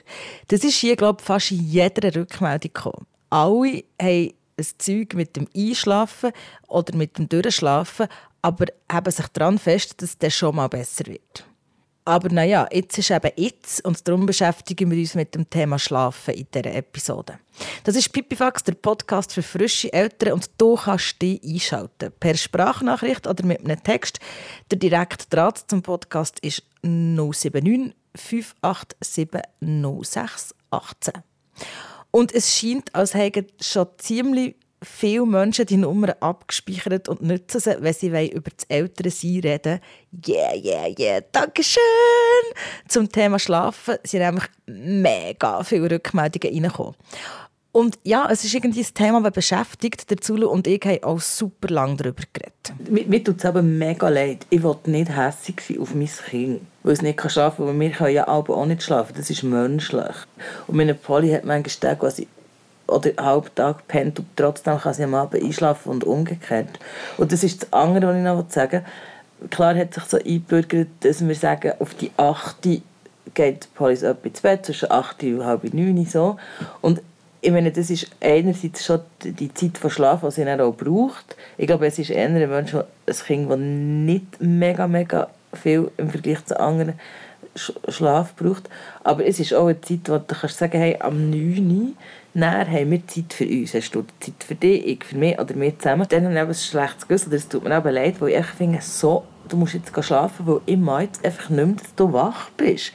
Das 0.48 0.64
ist 0.64 0.76
hier, 0.76 0.96
glaube 0.96 1.20
ich, 1.22 1.26
fast 1.26 1.52
in 1.52 1.66
jeder 1.66 2.14
Rückmeldung 2.14 2.74
gekommen. 2.74 3.06
Alle 3.30 3.84
haben 4.02 4.34
ein 4.58 4.66
Zeug 4.78 5.14
mit 5.14 5.36
dem 5.36 5.48
Einschlafen 5.56 6.32
oder 6.68 6.96
mit 6.96 7.18
dem 7.18 7.30
Durchschlafen, 7.30 8.08
aber 8.42 8.66
haben 8.92 9.12
sich 9.12 9.28
daran 9.30 9.58
fest, 9.58 10.02
dass 10.02 10.18
das 10.18 10.34
schon 10.34 10.56
mal 10.56 10.68
besser 10.68 11.06
wird. 11.06 11.46
Aber 12.10 12.30
naja, 12.30 12.68
jetzt 12.72 12.98
ist 12.98 13.12
eben 13.12 13.32
jetzt 13.36 13.86
und 13.86 14.08
darum 14.08 14.26
beschäftigen 14.26 14.90
wir 14.90 14.98
uns 14.98 15.14
mit 15.14 15.36
dem 15.36 15.48
Thema 15.48 15.78
Schlafen 15.78 16.34
in 16.34 16.48
dieser 16.52 16.74
Episode. 16.74 17.38
Das 17.84 17.96
ist 17.96 18.12
Pipifax, 18.12 18.64
der 18.64 18.74
Podcast 18.74 19.32
für 19.32 19.44
frische 19.44 19.94
Eltern 19.94 20.34
und 20.34 20.50
du 20.58 20.76
kannst 20.76 21.22
dich 21.22 21.40
einschalten. 21.44 22.12
Per 22.20 22.36
Sprachnachricht 22.36 23.28
oder 23.28 23.46
mit 23.46 23.60
einem 23.60 23.84
Text. 23.84 24.20
Der 24.72 24.80
direkte 24.80 25.28
Draht 25.30 25.66
zum 25.68 25.84
Podcast 25.84 26.40
ist 26.40 26.64
079 26.82 27.94
587 28.16 29.28
0618. 29.62 31.14
Und 32.10 32.34
es 32.34 32.58
scheint, 32.58 32.96
als 32.96 33.14
hätten 33.14 33.46
schon 33.62 33.86
ziemlich 34.00 34.56
viele 34.82 35.26
Menschen 35.26 35.66
die 35.66 35.78
Nummer 35.78 36.16
abgespeichert 36.20 37.10
und 37.10 37.22
nutzen 37.22 37.60
sie, 37.60 37.78
wenn 37.80 37.94
sie 37.94 38.08
über 38.08 38.52
das 38.56 38.66
Elternsein 38.68 39.40
reden 39.42 39.80
Yeah, 40.26 40.56
yeah, 40.56 40.88
yeah, 40.98 41.22
Dankeschön! 41.32 41.84
Zum 42.88 43.12
Thema 43.12 43.38
Schlafen 43.38 43.98
sind 44.04 44.22
nämlich 44.22 44.46
mega 44.66 45.64
viele 45.64 45.92
Rückmeldungen 45.92 46.64
reingekommen. 46.64 46.96
Und 47.72 48.00
ja, 48.04 48.28
es 48.32 48.44
ist 48.44 48.56
irgendwie 48.56 48.82
ein 48.82 48.94
Thema, 48.94 49.22
das 49.22 49.34
beschäftigt. 49.34 50.10
Der 50.10 50.18
Zulu 50.18 50.48
und 50.48 50.66
ich 50.66 50.84
haben 50.84 51.04
auch 51.04 51.20
super 51.20 51.68
lange 51.70 51.98
darüber 51.98 52.24
geredet. 52.34 52.90
Mir, 52.90 53.06
mir 53.06 53.24
tut 53.24 53.38
es 53.38 53.46
aber 53.46 53.62
mega 53.62 54.10
leid. 54.10 54.48
Ich 54.50 54.64
will 54.64 54.76
nicht 54.86 55.16
hässlich 55.16 55.62
sein 55.62 55.80
auf 55.80 55.94
mein 55.94 56.08
Kind, 56.08 56.62
weil 56.82 56.94
es 56.94 57.04
nicht 57.04 57.22
schlafen 57.32 57.68
kann. 57.68 57.80
Weil 57.80 57.80
wir 57.80 57.92
können 57.92 58.16
ja 58.16 58.28
auch 58.28 58.66
nicht 58.66 58.82
schlafen. 58.82 59.14
Das 59.16 59.30
ist 59.30 59.44
menschlich. 59.44 60.16
Und 60.66 60.78
meine 60.78 60.96
Polly 60.96 61.30
hat 61.32 61.46
manchmal 61.46 61.94
Tage, 61.96 62.02
wo 62.02 62.10
sie 62.10 62.28
oder 62.90 63.10
einen 63.10 63.26
halben 63.26 63.54
Tag 63.56 63.88
pennt 63.88 64.20
und 64.20 64.28
trotzdem 64.36 64.78
kann 64.80 64.94
sie 64.94 65.04
am 65.04 65.16
Abend 65.16 65.44
einschlafen 65.44 65.90
und 65.92 66.04
umgekehrt. 66.04 66.80
Und 67.18 67.32
das 67.32 67.44
ist 67.44 67.64
das 67.64 67.74
andere, 67.74 68.08
was 68.08 68.18
ich 68.18 68.24
noch 68.24 68.50
sagen 68.50 68.82
will. 69.40 69.50
Klar 69.50 69.76
hat 69.76 69.94
sich 69.94 70.04
so 70.04 70.18
eingebürgert, 70.18 70.88
dass 71.02 71.26
wir 71.26 71.36
sagen, 71.36 71.72
auf 71.80 71.94
die 71.94 72.12
8 72.18 72.82
geht 73.34 73.68
so 73.78 73.88
etwa 73.88 74.14
ins 74.28 74.42
Bett, 74.42 74.66
zwischen 74.66 74.92
8 74.92 75.24
und 75.24 75.46
halb 75.46 75.74
9 75.74 76.06
so. 76.06 76.38
Und 76.82 77.02
ich 77.42 77.52
meine, 77.52 77.72
das 77.72 77.90
ist 77.90 78.08
einerseits 78.20 78.84
schon 78.84 79.00
die 79.24 79.54
Zeit 79.54 79.78
von 79.78 79.90
Schlaf, 79.90 80.22
die 80.22 80.32
sie 80.32 80.44
dann 80.44 80.60
auch 80.60 80.74
braucht. 80.74 81.38
Ich 81.58 81.68
glaube, 81.68 81.88
es 81.88 81.98
ist 81.98 82.10
eher 82.10 82.26
ein 82.28 82.50
Mensch, 82.50 82.74
ein 82.76 82.84
Kind, 83.26 83.50
das 83.50 83.58
nicht 83.60 84.42
mega, 84.42 84.88
mega 84.88 85.30
viel 85.54 85.90
im 85.96 86.10
Vergleich 86.10 86.44
zu 86.44 86.60
anderen 86.60 86.96
Sch- 87.56 87.74
Schlaf 87.90 88.36
braucht. 88.36 88.70
Aber 89.06 89.26
es 89.26 89.40
ist 89.40 89.54
auch 89.54 89.68
eine 89.68 89.80
Zeit, 89.80 90.10
wo 90.10 90.18
du 90.18 90.36
kannst 90.36 90.58
sagen, 90.58 90.78
hey, 90.80 90.98
am 91.00 91.30
9 91.30 91.72
Uhr 91.72 91.94
nachher 92.34 92.72
haben 92.72 92.92
wir 92.92 93.08
Zeit 93.08 93.34
für 93.34 93.46
uns. 93.46 93.74
Hast 93.74 93.92
du 93.92 94.04
Zeit 94.20 94.44
für 94.46 94.56
dich, 94.56 94.86
ich 94.86 95.04
für 95.04 95.18
mich 95.18 95.40
oder 95.40 95.56
wir 95.56 95.78
zusammen. 95.78 96.08
Dann 96.10 96.26
habe 96.26 96.52
ich 96.52 96.58
ein 96.58 96.62
schlechtes 96.62 97.08
Gewissen, 97.08 97.28
oder 97.30 97.38
es 97.38 97.48
tut 97.48 97.64
mir 97.64 97.78
eben 97.78 97.94
leid, 97.94 98.22
weil 98.22 98.40
ich 98.40 98.46
finde, 98.46 98.80
so, 98.82 99.26
du 99.48 99.58
musst 99.58 99.74
jetzt 99.74 99.92
schlafen, 100.04 100.48
weil 100.48 100.62
ich 100.66 100.78
mag 100.78 101.04
jetzt 101.04 101.26
einfach 101.26 101.50
nicht 101.50 101.66
mehr, 101.66 101.76
dass 101.76 101.96
du 101.96 102.14
wach 102.14 102.50
bist. 102.52 102.92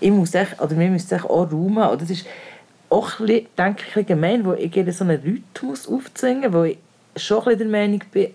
Ich 0.00 0.10
muss 0.10 0.34
echt, 0.34 0.60
oder 0.60 0.78
wir 0.78 0.88
müssen 0.88 1.20
auch 1.20 1.50
haben. 1.50 1.76
Und 1.76 2.02
das 2.02 2.10
ist 2.10 2.26
auch 2.90 3.20
ein 3.20 3.26
bisschen, 3.26 3.46
denke 3.56 4.00
ich, 4.00 4.06
gemein, 4.06 4.44
wo 4.44 4.52
ich 4.52 4.74
ihr 4.74 4.92
so 4.92 5.04
einen 5.04 5.20
Rhythmus 5.20 5.88
aufzwingen, 5.88 6.52
wo 6.52 6.62
ich 6.62 6.78
schon 7.16 7.38
ein 7.38 7.44
bisschen 7.44 7.58
der 7.58 7.68
Meinung 7.68 8.02
bin, 8.12 8.28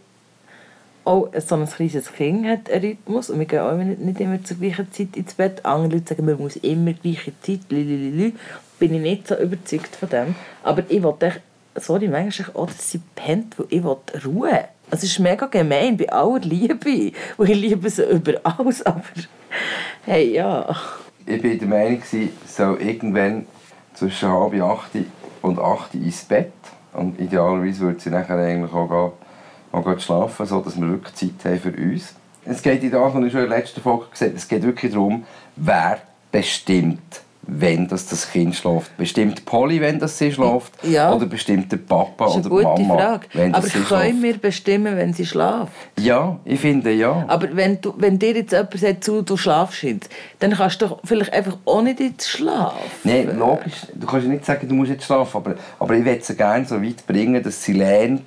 auch 1.05 1.29
so 1.37 1.55
ein 1.55 1.67
kleines 1.67 2.11
Kind 2.13 2.45
hat 2.47 2.69
einen 2.71 2.85
Rhythmus 2.85 3.29
und 3.29 3.39
wir 3.39 3.45
gehen 3.45 3.59
auch 3.59 3.75
nicht, 3.75 3.99
nicht 3.99 4.19
immer 4.19 4.43
zur 4.43 4.57
gleichen 4.57 4.91
Zeit 4.91 5.15
ins 5.15 5.33
Bett. 5.33 5.65
Andere 5.65 5.95
Leute 5.95 6.09
sagen, 6.09 6.25
man 6.25 6.37
muss 6.37 6.55
immer 6.57 6.93
gleiche 6.93 7.33
Zeit, 7.41 7.59
lililili. 7.69 8.33
Bin 8.79 8.93
ich 8.93 9.01
nicht 9.01 9.27
so 9.27 9.35
überzeugt 9.35 9.95
von 9.95 10.09
dem. 10.09 10.35
Aber 10.63 10.83
ich 10.87 11.03
echt, 11.03 11.41
sorry, 11.75 12.07
manchmal 12.07 12.55
auch, 12.55 12.67
dass 12.67 12.91
sie 12.91 13.01
pennt, 13.15 13.57
weil 13.59 13.67
ich 13.69 13.83
will 13.83 13.97
Ruhe. 14.25 14.65
Es 14.91 15.03
ist 15.03 15.19
mega 15.19 15.47
gemein, 15.47 15.97
bei 15.97 16.09
aller 16.09 16.39
Liebe. 16.39 17.11
Und 17.37 17.49
ich 17.49 17.57
liebe 17.57 17.89
sie 17.89 18.03
über 18.03 18.33
alles, 18.43 18.85
aber 18.85 19.03
hey, 20.05 20.33
ja. 20.33 20.75
Ich 21.25 21.43
war 21.43 21.49
der 21.49 21.67
Meinung, 21.67 22.01
sie 22.05 22.31
soll 22.45 22.81
irgendwann 22.81 23.45
zwischen 23.93 24.29
halb 24.29 24.61
acht 24.61 24.91
und 25.41 25.59
acht 25.59 25.93
ins 25.95 26.23
Bett. 26.23 26.51
Und 26.93 27.19
idealerweise 27.19 27.81
würde 27.81 27.99
sie 27.99 28.09
nachher 28.09 28.37
eigentlich 28.37 28.71
auch, 28.71 28.89
gehen, 28.89 29.22
auch 29.73 29.83
gehen 29.83 29.99
schlafen, 29.99 30.45
sodass 30.45 30.79
wir 30.79 30.87
wirklich 30.87 31.15
Zeit 31.15 31.45
haben 31.45 31.59
für 31.59 31.71
uns. 31.71 32.13
Es 32.45 32.61
geht 32.61 32.83
in 32.83 32.91
der 32.91 33.09
schon 33.11 33.23
in 33.25 33.31
der 33.31 33.47
letzten 33.47 33.81
Folge 33.81 34.05
gesagt, 34.11 34.33
es 34.35 34.47
geht 34.47 34.63
wirklich 34.63 34.91
darum, 34.91 35.23
wer 35.55 35.99
bestimmt, 36.31 37.21
wenn 37.45 37.87
das, 37.87 38.07
das 38.07 38.31
Kind 38.31 38.55
schläft. 38.55 38.95
Bestimmt 38.97 39.45
Polly, 39.45 39.81
wenn 39.81 39.99
das 39.99 40.17
sie 40.17 40.31
schläft? 40.31 40.71
Ja. 40.83 41.13
Oder 41.13 41.25
bestimmt 41.25 41.71
der 41.71 41.77
Papa 41.77 42.27
oder 42.27 42.49
die 42.75 42.83
Mama, 42.83 42.97
Frage. 42.97 43.27
wenn 43.33 43.53
Aber 43.53 43.65
sie 43.65 43.79
können 43.79 43.85
schläft? 43.85 44.21
wir 44.23 44.37
bestimmen, 44.37 44.97
wenn 44.97 45.13
sie 45.13 45.25
schlafen? 45.25 45.71
Ja, 45.99 46.37
ich 46.45 46.59
finde 46.59 46.91
ja. 46.91 47.25
Aber 47.27 47.53
wenn, 47.53 47.81
du, 47.81 47.93
wenn 47.97 48.17
dir 48.17 48.33
jetzt 48.33 48.51
jemand 48.51 48.79
sagt, 48.79 49.03
zu, 49.03 49.21
du 49.21 49.35
schlafst 49.35 49.83
jetzt, 49.83 50.09
dann 50.39 50.51
kannst 50.51 50.81
du 50.81 50.87
doch 50.87 50.99
vielleicht 51.03 51.33
einfach 51.33 51.57
auch 51.65 51.81
nicht 51.81 51.99
ins 51.99 52.27
Schlaf. 52.27 52.75
Nein, 53.03 53.37
logisch. 53.37 53.87
Du 53.93 54.07
kannst 54.07 54.25
ja 54.25 54.31
nicht 54.31 54.45
sagen, 54.45 54.67
du 54.67 54.75
musst 54.75 54.91
jetzt 54.91 55.05
schlafen, 55.05 55.37
aber, 55.37 55.55
aber 55.79 55.95
ich 55.95 56.05
würde 56.05 56.23
sie 56.23 56.35
gerne 56.35 56.65
so 56.65 56.81
weit 56.81 57.05
bringen, 57.05 57.41
dass 57.43 57.63
sie 57.63 57.73
lernt, 57.73 58.21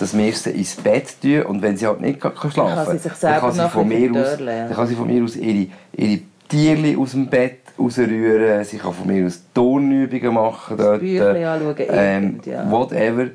dass 0.00 0.16
wir 0.16 0.32
sie 0.32 0.50
ins 0.50 0.76
Bett 0.76 1.20
tun 1.20 1.42
und 1.42 1.62
wenn 1.62 1.76
sie 1.76 1.86
halt 1.86 2.00
nicht 2.00 2.20
kann 2.20 2.32
schlafen 2.34 2.54
kann, 2.54 2.86
Kann 2.86 2.98
sie 2.98 3.08
sich 3.08 3.12
selber 3.12 3.48
dann, 3.48 3.56
kann 3.56 3.66
sie 3.66 3.68
von 3.68 3.88
mir 3.88 4.10
aus, 4.10 4.38
dann 4.38 4.72
kann 4.72 4.86
sie 4.86 4.94
von 4.94 5.06
mir 5.06 5.22
aus 5.22 5.36
ihre, 5.36 5.66
ihre 5.92 6.20
Tierchen 6.48 6.98
aus 6.98 7.10
dem 7.12 7.26
Bett 7.28 7.60
rausrühren, 7.78 8.64
sie 8.64 8.78
kann 8.78 8.94
von 8.94 9.06
mir 9.06 9.26
aus 9.26 9.40
Turnübungen 9.54 10.34
machen 10.34 10.76
dort, 10.76 11.00
Büchlein 11.00 11.44
anschauen, 11.44 11.86
ähm, 11.90 12.40
ja. 12.44 12.70
whatever. 12.70 13.28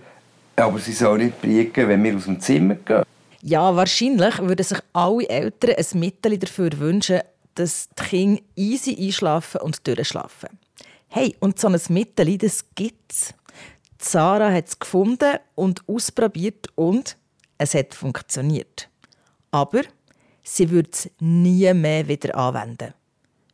Aber 0.57 0.79
sie 0.79 0.93
soll 0.93 1.19
nicht 1.19 1.41
briegen, 1.41 1.87
wenn 1.87 2.03
wir 2.03 2.15
aus 2.15 2.25
dem 2.25 2.39
Zimmer 2.39 2.75
gehen. 2.75 3.03
Ja, 3.41 3.75
wahrscheinlich 3.75 4.39
würden 4.39 4.63
sich 4.63 4.79
alle 4.93 5.29
Eltern 5.29 5.75
ein 5.77 5.99
Mittel 5.99 6.37
dafür 6.37 6.69
wünschen, 6.79 7.19
dass 7.53 7.89
die 7.89 8.03
Kinder 8.03 8.41
easy 8.55 8.97
einschlafen 8.99 9.61
und 9.61 9.85
durchschlafen. 9.85 10.49
Hey, 11.09 11.35
und 11.39 11.59
so 11.59 11.67
ein 11.67 11.79
Mittel, 11.89 12.37
das 12.37 12.65
gibt's. 12.73 13.33
Sarah 14.07 14.51
hat 14.51 14.67
es 14.67 14.77
gefunden 14.77 15.39
und 15.55 15.81
ausprobiert 15.87 16.67
und 16.75 17.17
es 17.57 17.73
hat 17.73 17.95
funktioniert. 17.95 18.87
Aber 19.49 19.81
sie 20.43 20.69
würde 20.69 20.91
es 20.93 21.09
nie 21.19 21.73
mehr 21.73 22.07
wieder 22.07 22.35
anwenden. 22.35 22.93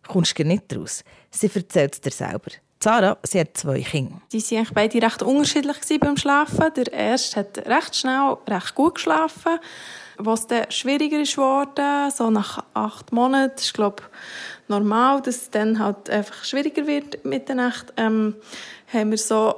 Kommst 0.05 0.37
du 0.37 0.43
nicht 0.43 0.75
raus? 0.75 1.05
Sie 1.29 1.49
erzählt 1.53 1.93
es 1.93 2.01
dir 2.01 2.11
selber. 2.11 2.51
Sarah, 2.83 3.17
sie 3.23 3.39
hat 3.39 3.55
zwei 3.55 3.79
Kinder. 3.81 4.21
Die 4.33 4.41
waren 4.41 4.67
beide 4.73 5.01
recht 5.01 5.23
unterschiedlich 5.23 5.99
beim 6.01 6.17
Schlafen. 6.17 6.73
Der 6.75 6.91
erste 6.91 7.39
hat 7.39 7.57
recht 7.59 7.95
schnell, 7.95 8.35
recht 8.45 8.75
gut 8.75 8.95
geschlafen. 8.95 9.57
Was 10.17 10.47
dann 10.47 10.69
schwieriger 10.69 11.23
geworden, 11.23 12.11
so 12.11 12.29
nach 12.29 12.65
acht 12.73 13.13
Monaten, 13.13 13.55
ist 13.57 13.73
glaube 13.73 14.03
normal, 14.67 15.21
dass 15.21 15.43
es 15.43 15.49
dann 15.49 15.79
halt 15.79 16.09
einfach 16.09 16.43
schwieriger 16.43 16.85
wird 16.87 17.23
mit 17.23 17.47
der 17.47 17.55
Nacht, 17.55 17.93
ähm, 17.95 18.35
haben 18.91 19.11
wir 19.11 19.17
so 19.17 19.55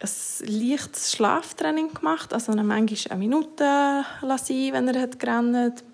ein 0.00 0.46
leichtes 0.46 1.12
Schlaftraining 1.12 1.94
gemacht. 1.94 2.32
Also 2.32 2.52
dann 2.52 2.66
manchmal 2.66 3.12
eine 3.12 3.18
Minute 3.18 4.04
lassen, 4.22 4.72
wenn 4.72 4.88
er 4.88 5.02
hat 5.02 5.18
gerannt 5.18 5.84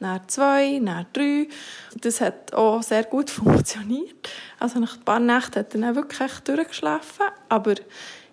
dann 0.00 0.20
zwei, 0.28 0.80
dann 0.84 1.06
drei. 1.12 1.48
Das 2.00 2.20
hat 2.20 2.52
auch 2.54 2.82
sehr 2.82 3.04
gut 3.04 3.30
funktioniert. 3.30 4.28
Also 4.58 4.80
nach 4.80 4.96
ein 4.96 5.04
paar 5.04 5.20
Nächten 5.20 5.60
hat 5.60 5.74
er 5.74 5.80
dann 5.80 5.94
wirklich 5.94 6.32
durchgeschlafen. 6.40 7.26
Aber 7.48 7.74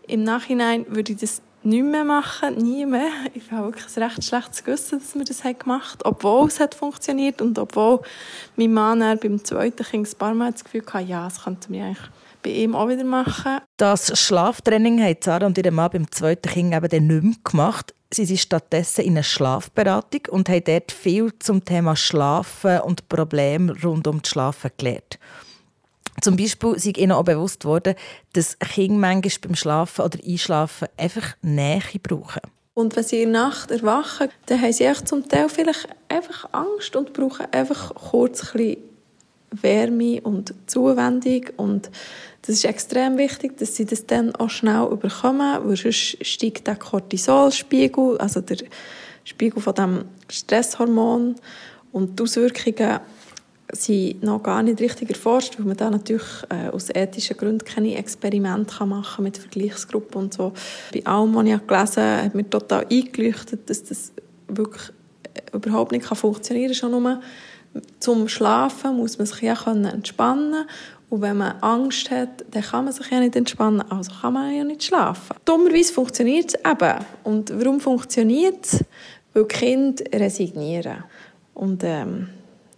im 0.08 0.24
Nachhinein 0.24 0.86
würde 0.90 1.14
ich 1.14 1.20
das 1.20 1.42
nicht 1.62 1.84
mehr 1.84 2.06
machen, 2.06 2.56
nie 2.56 2.86
mehr. 2.86 3.12
Ich 3.34 3.52
habe 3.52 3.68
wirklich 3.68 3.86
ein 3.96 4.04
recht 4.04 4.24
schlechtes 4.24 4.64
Gewissen, 4.64 5.00
dass 5.00 5.16
wir 5.16 5.26
das 5.26 5.42
gemacht 5.42 6.00
haben, 6.04 6.16
obwohl 6.16 6.48
es 6.48 6.60
hat 6.60 6.74
funktioniert 6.74 7.42
und 7.42 7.60
obwohl 7.60 8.02
mein 8.56 8.74
Mann 8.74 9.20
beim 9.20 9.44
zweiten 9.44 9.84
Kind 9.84 10.08
ein 10.08 10.18
paar 10.18 10.34
Mal 10.34 10.54
das 10.54 10.64
Gefühl 10.64 10.84
hatte, 10.92 11.06
ja, 11.06 11.26
das 11.26 11.44
könnte 11.44 11.70
mir 11.72 11.86
eigentlich 11.86 12.10
bei 12.42 12.52
ihm 12.52 12.76
auch 12.76 12.88
wieder 12.88 13.04
machen. 13.04 13.60
Das 13.78 14.20
Schlaftraining 14.20 15.02
haben 15.02 15.18
Sarah 15.22 15.46
und 15.46 15.58
ihr 15.58 15.72
Mann 15.72 15.92
beim 15.92 16.12
zweiten 16.12 16.50
Kind 16.50 16.74
eben 16.74 16.90
dann 16.90 17.08
nicht 17.08 17.24
mehr 17.24 17.36
gemacht. 17.44 17.94
Sie 18.12 18.26
sind 18.26 18.40
stattdessen 18.40 19.06
in 19.06 19.14
einer 19.14 19.24
Schlafberatung 19.24 20.22
und 20.30 20.50
haben 20.50 20.64
dort 20.64 20.92
viel 20.92 21.32
zum 21.40 21.64
Thema 21.64 21.96
Schlafen 21.96 22.80
und 22.82 23.08
Probleme 23.08 23.76
rund 23.84 24.08
um 24.08 24.22
das 24.22 24.32
Schlafen 24.32 24.72
gelernt. 24.78 25.20
Zum 26.22 26.36
Beispiel 26.36 26.74
ist 26.74 26.98
ihnen 26.98 27.12
auch 27.12 27.24
bewusst 27.24 27.66
worden, 27.66 27.96
dass 28.34 28.58
Kinder 28.60 28.98
manchmal 29.00 29.34
beim 29.42 29.56
Schlafen 29.56 30.06
oder 30.06 30.20
Einschlafen 30.26 30.88
einfach 30.98 31.36
Nähe 31.42 31.82
brauchen. 32.02 32.42
Und 32.74 32.96
wenn 32.96 33.04
sie 33.04 33.24
in 33.24 33.34
der 33.34 33.44
Nacht 33.44 33.72
erwachen, 33.72 34.30
dann 34.46 34.62
haben 34.62 34.74
sie 34.74 34.92
zum 35.06 35.28
Teil 35.28 35.50
vielleicht 35.50 35.88
einfach 36.08 36.50
Angst 36.52 36.96
und 36.96 37.14
brauchen 37.14 37.46
einfach 37.52 37.94
kurz 37.94 38.42
ein 38.42 38.58
bisschen 38.58 38.89
Wärme 39.52 40.22
und 40.22 40.54
Zuwendung. 40.68 41.46
Und 41.58 41.90
das 42.42 42.56
ist 42.56 42.66
extrem 42.66 43.18
wichtig, 43.18 43.58
dass 43.58 43.76
sie 43.76 43.86
das 43.86 44.06
dann 44.06 44.36
auch 44.36 44.50
schnell 44.50 44.88
überkommen, 44.92 45.60
weil 45.64 45.76
sonst 45.76 46.26
steigt 46.26 46.68
der 46.68 46.76
Cortisolspiegel, 46.76 48.18
also 48.18 48.42
der 48.42 48.58
Spiegel 49.24 49.62
von 49.62 49.76
dem 49.76 50.06
Stresshormon 50.30 51.36
und 51.92 52.20
die 52.20 52.24
Auswirkungen 52.24 53.00
sind 53.72 54.24
noch 54.24 54.42
gar 54.42 54.64
nicht 54.64 54.80
richtig 54.80 55.10
erforscht, 55.10 55.60
weil 55.60 55.68
man 55.68 55.78
da 55.78 55.90
natürlich 55.90 56.24
äh, 56.50 56.70
aus 56.70 56.90
ethischen 56.90 57.38
Gründen 57.38 57.64
keine 57.66 57.96
Experimente 57.96 58.86
machen 58.86 59.16
kann 59.16 59.24
mit 59.24 59.38
Vergleichsgruppen 59.38 60.24
und 60.24 60.34
so. 60.34 60.54
Bei 60.94 61.06
allem, 61.06 61.36
was 61.36 61.46
ich 61.46 61.68
gelesen 61.68 62.04
habe, 62.04 62.24
hat 62.24 62.36
mir 62.36 62.50
total 62.50 62.88
eingeleuchtet, 62.90 63.70
dass 63.70 63.84
das 63.84 64.12
wirklich 64.48 64.92
äh, 65.36 65.56
überhaupt 65.56 65.92
nicht 65.92 66.06
funktionieren 66.06 66.70
kann. 66.70 66.76
Schon 66.76 66.92
nur 66.92 67.22
zum 68.00 68.28
Schlafen 68.28 68.98
muss 68.98 69.18
man 69.18 69.28
sich 69.28 69.42
ja 69.42 69.56
entspannen 69.66 70.66
und 71.10 71.22
wenn 71.22 71.38
man 71.38 71.58
Angst 71.62 72.12
hat, 72.12 72.46
dann 72.52 72.62
kann 72.62 72.86
man 72.86 72.94
sich 72.94 73.10
ja 73.10 73.20
nicht 73.20 73.36
entspannen, 73.36 73.82
also 73.90 74.12
kann 74.22 74.34
man 74.34 74.54
ja 74.54 74.64
nicht 74.64 74.84
schlafen. 74.84 75.36
Dummerweise 75.44 75.92
funktioniert 75.92 76.54
es 76.54 76.72
eben. 76.72 77.06
Und 77.24 77.52
warum 77.58 77.80
funktioniert 77.80 78.66
es? 78.66 78.86
Weil 79.34 79.44
die 79.44 79.48
Kinder 79.48 80.04
resignieren. 80.14 81.04
Und 81.56 81.84
ähm, 81.84 82.30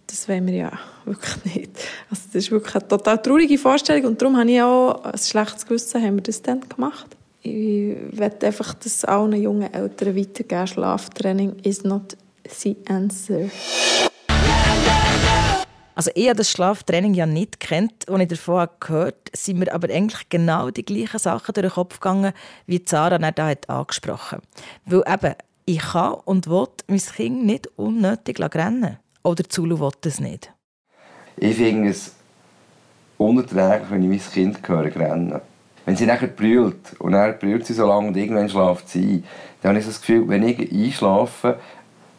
das 0.06 0.28
wollen 0.28 0.46
wir 0.46 0.54
ja 0.54 0.72
wirklich 1.04 1.56
nicht. 1.56 1.70
Also 2.10 2.22
das 2.32 2.44
ist 2.44 2.50
wirklich 2.50 2.74
eine 2.74 2.88
total 2.88 3.20
traurige 3.20 3.58
Vorstellung 3.58 4.06
und 4.06 4.22
darum 4.22 4.36
habe 4.36 4.50
ich 4.50 4.62
auch 4.62 5.04
ein 5.04 5.18
schlechtes 5.18 5.66
Gewissen, 5.66 6.02
haben 6.02 6.16
wir 6.16 6.22
das 6.22 6.40
dann 6.40 6.60
gemacht. 6.66 7.16
Ich 7.42 7.96
möchte 8.12 8.46
einfach 8.46 8.72
das 8.74 9.04
allen 9.04 9.34
jungen 9.34 9.72
Eltern 9.72 10.16
weitergeben. 10.16 10.66
Schlaftraining 10.66 11.56
is 11.64 11.82
not 11.82 12.16
the 12.62 12.76
answer. 12.88 13.50
Also 15.94 16.10
ich 16.14 16.26
habe 16.26 16.36
das 16.36 16.50
Schlaftraining 16.50 17.12
ja 17.12 17.26
nicht 17.26 17.60
kennt, 17.60 18.08
als 18.08 18.22
ich 18.22 18.28
davon 18.28 18.66
gehört 18.80 19.30
sind 19.34 19.58
mir 19.58 19.72
aber 19.74 19.92
eigentlich 19.92 20.28
genau 20.30 20.70
die 20.70 20.84
gleichen 20.84 21.18
Sachen 21.18 21.52
durch 21.52 21.66
den 21.66 21.72
Kopf 21.72 22.00
gegangen, 22.00 22.32
wie 22.66 22.78
dann 22.78 23.32
da 23.34 23.48
hat 23.48 23.68
angesprochen. 23.68 24.40
Weil 24.86 25.04
eben, 25.06 25.34
ich 25.66 25.80
kann 25.80 26.14
und 26.24 26.48
will 26.48 26.68
mein 26.88 26.98
Kind 26.98 27.44
nicht 27.44 27.66
unnötig 27.76 28.40
rennen 28.40 28.98
Oder 29.22 29.44
Zulu 29.44 29.78
will 29.78 29.90
es 30.04 30.18
nicht. 30.18 30.50
Ich 31.36 31.56
finde 31.56 31.90
es 31.90 32.14
unerträglich, 33.18 33.90
wenn 33.90 34.02
ich 34.02 34.08
mein 34.08 34.32
Kind 34.32 34.68
höre 34.68 34.96
rennen. 34.96 35.40
Wenn 35.84 35.96
sie 35.96 36.06
nachher 36.06 36.28
brüllt 36.28 36.98
und 37.00 37.12
dann 37.12 37.38
brüllt 37.38 37.66
sie 37.66 37.74
so 37.74 37.86
lange 37.86 38.08
und 38.08 38.16
irgendwann 38.16 38.48
schlaft 38.48 38.88
sie 38.88 39.16
ein, 39.16 39.24
dann 39.60 39.70
habe 39.70 39.80
ich 39.80 39.86
das 39.86 40.00
Gefühl, 40.00 40.28
wenn 40.28 40.42
ich 40.46 40.72
einschlafe 40.72 41.58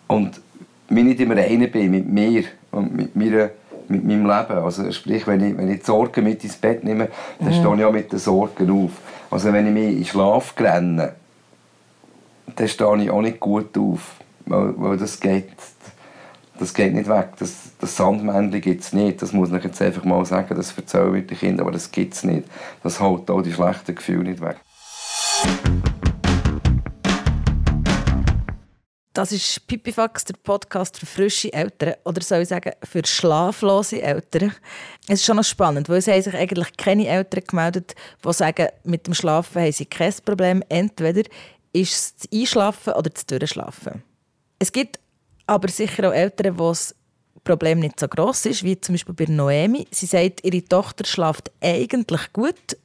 und 0.08 0.42
mir 0.90 1.04
nicht 1.04 1.20
immer 1.20 1.36
einer 1.38 1.68
bin 1.68 1.92
mit 1.92 2.08
mir 2.08 2.44
und 2.72 2.94
mit 2.94 3.16
meiner 3.16 3.50
mit 3.90 4.04
meinem 4.04 4.26
Leben. 4.26 4.64
Also 4.64 4.92
sprich, 4.92 5.26
wenn 5.28 5.44
ich, 5.44 5.58
wenn 5.58 5.70
ich 5.72 5.80
die 5.80 5.86
Sorgen 5.86 6.24
mit 6.24 6.44
ins 6.44 6.56
Bett 6.56 6.84
nehme, 6.84 7.10
dann 7.40 7.50
mhm. 7.50 7.54
stehe 7.54 7.76
ich 7.76 7.86
auch 7.86 7.92
mit 7.92 8.12
den 8.12 8.20
Sorgen 8.20 8.70
auf. 8.70 8.92
Also 9.32 9.52
wenn 9.52 9.68
ich 9.68 9.74
mich 9.74 9.98
in 9.98 10.06
Schlaf 10.06 10.54
renne, 10.60 11.14
dann 12.56 12.68
stehe 12.68 13.04
ich 13.04 13.10
auch 13.10 13.22
nicht 13.22 13.40
gut 13.40 13.78
auf. 13.78 14.16
Weil, 14.46 14.74
weil 14.78 14.98
das, 14.98 15.20
geht, 15.20 15.50
das 16.60 16.74
geht 16.74 16.94
nicht 16.94 17.10
weg. 17.10 17.30
Das, 17.40 17.72
das 17.80 17.96
Sandmännchen 17.96 18.62
gibt 18.62 18.82
es 18.82 18.94
nicht. 18.94 19.22
Das 19.22 19.34
muss 19.34 19.52
ich 19.52 19.64
jetzt 19.64 19.82
einfach 19.82 20.04
mal 20.04 20.26
sagen. 20.26 20.56
Das 20.56 20.78
erzähle 20.78 21.08
ich 21.08 21.14
mit 21.14 21.32
den 21.32 21.38
Kindern, 21.38 21.62
aber 21.62 21.72
das 21.72 21.92
gibt 21.92 22.14
es 22.14 22.24
nicht. 22.24 22.48
Das 22.84 23.00
hält 23.00 23.30
auch 23.30 23.42
die 23.42 23.54
schlechten 23.54 23.96
Gefühle 23.96 24.24
nicht 24.24 24.42
weg. 24.42 24.58
Das 29.14 29.32
ist 29.32 29.68
Pipifax, 29.68 30.26
der 30.26 30.34
Podcast 30.44 30.98
für 30.98 31.06
frische 31.06 31.54
Eltern 31.54 31.94
oder 32.04 32.20
soll 32.24 32.42
ich 32.42 32.48
sagen, 32.48 32.72
für 32.82 33.06
schlaflose 33.06 34.02
Eltern. 34.02 34.56
Es 35.08 35.20
ist 35.20 35.26
schon 35.26 35.38
noch 35.38 35.44
spannend, 35.44 35.88
weil 35.88 35.98
es 35.98 36.08
haben 36.08 36.24
sich 36.24 36.34
eigentlich 36.34 36.76
keine 36.78 37.08
Eltern 37.08 37.44
gemeldet, 37.46 37.94
die 38.26 38.34
sagen, 38.34 38.70
mit 38.84 39.06
dem 39.06 39.14
Schlafen 39.14 39.62
haben 39.62 39.72
sie 39.72 39.86
kein 39.86 40.14
Problem. 40.26 40.64
Entweder 40.68 41.30
ist 41.74 41.94
es 41.94 42.16
das 42.16 42.32
Einschlafen 42.34 42.94
oder 42.94 43.12
das 43.12 43.28
Durchschlafen. 43.28 44.02
Es 44.58 44.72
gibt 44.72 45.00
aber 45.46 45.70
sicher 45.70 46.10
auch 46.10 46.14
Eltern, 46.14 46.58
wo 46.58 46.70
das 46.70 46.96
Problem 47.44 47.82
nicht 47.82 48.00
so 48.00 48.08
groß 48.08 48.48
ist, 48.48 48.64
wie 48.64 48.82
zum 48.82 48.94
Beispiel 48.94 49.14
bei 49.14 49.26
Noemi. 49.26 49.86
Sie 49.92 50.08
sagt, 50.08 50.44
ihre 50.44 50.66
Tochter 50.66 51.06
schlaft 51.06 51.52
eigentlich 51.62 52.34
gut, 52.34 52.78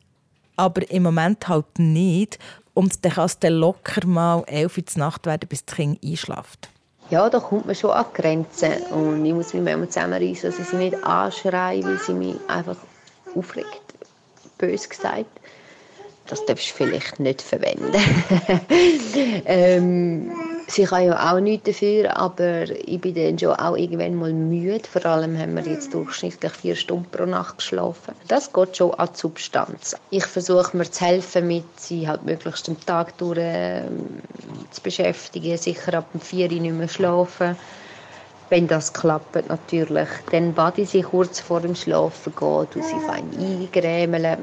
aber 0.57 0.91
im 0.91 1.05
Moment 1.05 1.49
halt 1.49 1.79
nicht. 1.79 2.39
Und 2.79 3.05
dann 3.05 3.11
kann 3.11 3.27
es 3.27 3.41
dann 3.41 3.55
locker 3.55 4.07
mal 4.07 4.45
elf 4.47 4.79
Uhr 4.79 4.85
Nacht 4.95 5.27
werden, 5.27 5.49
bis 5.49 5.65
das 5.65 5.75
Kind 5.75 5.99
einschläft. 6.01 6.69
Ja, 7.11 7.29
da 7.29 7.41
kommt 7.41 7.67
man 7.67 7.75
schon 7.75 7.91
an 7.91 8.07
Grenzen. 8.15 8.73
Und 8.93 9.25
ich 9.25 9.35
muss 9.35 9.53
mich 9.53 9.65
manchmal 9.65 9.89
zusammenreißen, 9.89 10.49
dass 10.49 10.61
ich 10.61 10.67
sie 10.69 10.77
nicht 10.77 11.03
anschreie, 11.03 11.83
weil 11.83 11.99
sie 11.99 12.13
mich 12.13 12.37
einfach 12.47 12.77
aufregt. 13.35 13.83
Bös 14.59 14.89
gesagt 14.89 15.27
das 16.29 16.45
darfst 16.45 16.71
du 16.71 16.75
vielleicht 16.75 17.21
nicht 17.21 17.43
verwenden. 17.43 17.91
ähm, 19.47 20.31
sie 20.69 20.85
kann 20.85 21.07
ja 21.07 21.33
auch 21.33 21.41
nichts 21.41 21.67
dafür, 21.67 22.17
aber 22.17 22.63
ich 22.71 23.01
bin 23.01 23.15
dann 23.15 23.39
schon 23.39 23.55
auch 23.55 23.77
irgendwann 23.77 24.15
mal 24.15 24.33
müde. 24.33 24.89
Vor 24.89 25.05
allem 25.07 25.39
haben 25.39 25.57
wir 25.57 25.65
jetzt 25.65 25.93
durchschnittlich 25.93 26.53
vier 26.53 26.77
Stunden 26.77 27.11
pro 27.11 27.25
Nacht 27.25 27.59
geschlafen. 27.59 28.15
Das 28.29 28.53
geht 28.53 28.77
schon 28.77 28.95
an 28.95 29.09
die 29.13 29.19
Substanz. 29.19 29.97
Ich 30.11 30.27
versuche 30.27 30.77
mir 30.77 30.91
zu 30.91 31.05
helfen, 31.05 31.47
mit 31.47 31.65
sie 31.81 32.07
halt 32.07 32.25
möglichst 32.25 32.69
den 32.69 32.79
Tag 32.81 33.17
durch 33.19 33.39
ähm, 33.41 34.23
zu 34.71 34.83
beschäftigen, 34.83 35.57
sicher 35.57 35.95
ab 35.95 36.13
dem 36.13 36.21
4 36.21 36.51
Uhr 36.53 36.61
nicht 36.61 36.75
mehr 36.75 36.89
schlafen 36.89 37.57
wenn 38.51 38.67
das 38.67 38.93
klappt, 38.93 39.49
natürlich. 39.49 40.09
Dann 40.31 40.55
bade 40.55 40.83
ich 40.83 40.91
sie 40.91 41.03
kurz 41.03 41.41
vor 41.41 41.61
dem 41.61 41.75
Schlafen 41.75 42.35
gehen, 42.35 42.67
du 42.73 42.83
sie 42.83 42.99
fein 43.07 43.29
eingrämeln. 43.39 44.39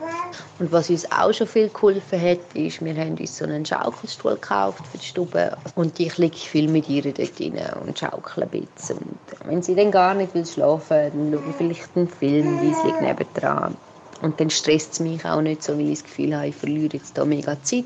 Und 0.60 0.72
was 0.72 0.90
uns 0.90 1.12
auch 1.12 1.34
schon 1.34 1.48
viel 1.48 1.70
geholfen 1.70 2.22
hat, 2.22 2.40
ist, 2.54 2.84
wir 2.84 2.96
haben 2.96 3.18
uns 3.18 3.38
so 3.38 3.46
einen 3.46 3.66
Schaukelstuhl 3.66 4.36
gekauft 4.36 4.86
für 4.88 4.98
die 4.98 5.06
Stube. 5.06 5.58
Und 5.76 6.00
ich 6.00 6.18
liege 6.18 6.38
viel 6.38 6.68
mit 6.68 6.88
ihr 6.90 7.02
dort 7.02 7.40
rein 7.40 7.60
und 7.86 7.98
schaukle 7.98 8.44
ein 8.44 8.50
bisschen. 8.50 8.98
Und 8.98 9.20
wenn 9.50 9.62
sie 9.62 9.76
dann 9.76 9.92
gar 9.92 10.14
nicht 10.14 10.34
will 10.34 10.46
schlafen, 10.46 11.12
dann 11.14 11.32
schaue 11.34 11.50
ich 11.50 11.56
vielleicht 11.56 11.90
einen 11.96 12.08
Film, 12.08 12.62
wie 12.62 12.74
sie 12.74 13.06
nebendran. 13.06 13.76
Und 14.22 14.40
dann 14.40 14.50
stresst 14.50 14.94
es 14.94 15.00
mich 15.00 15.26
auch 15.26 15.42
nicht 15.42 15.64
so, 15.64 15.74
weil 15.74 15.90
ich 15.90 16.00
das 16.00 16.04
Gefühl 16.04 16.36
habe, 16.36 16.48
ich 16.48 16.56
verliere 16.56 16.94
jetzt 16.94 17.16
hier 17.16 17.26
mega 17.26 17.62
Zeit. 17.64 17.86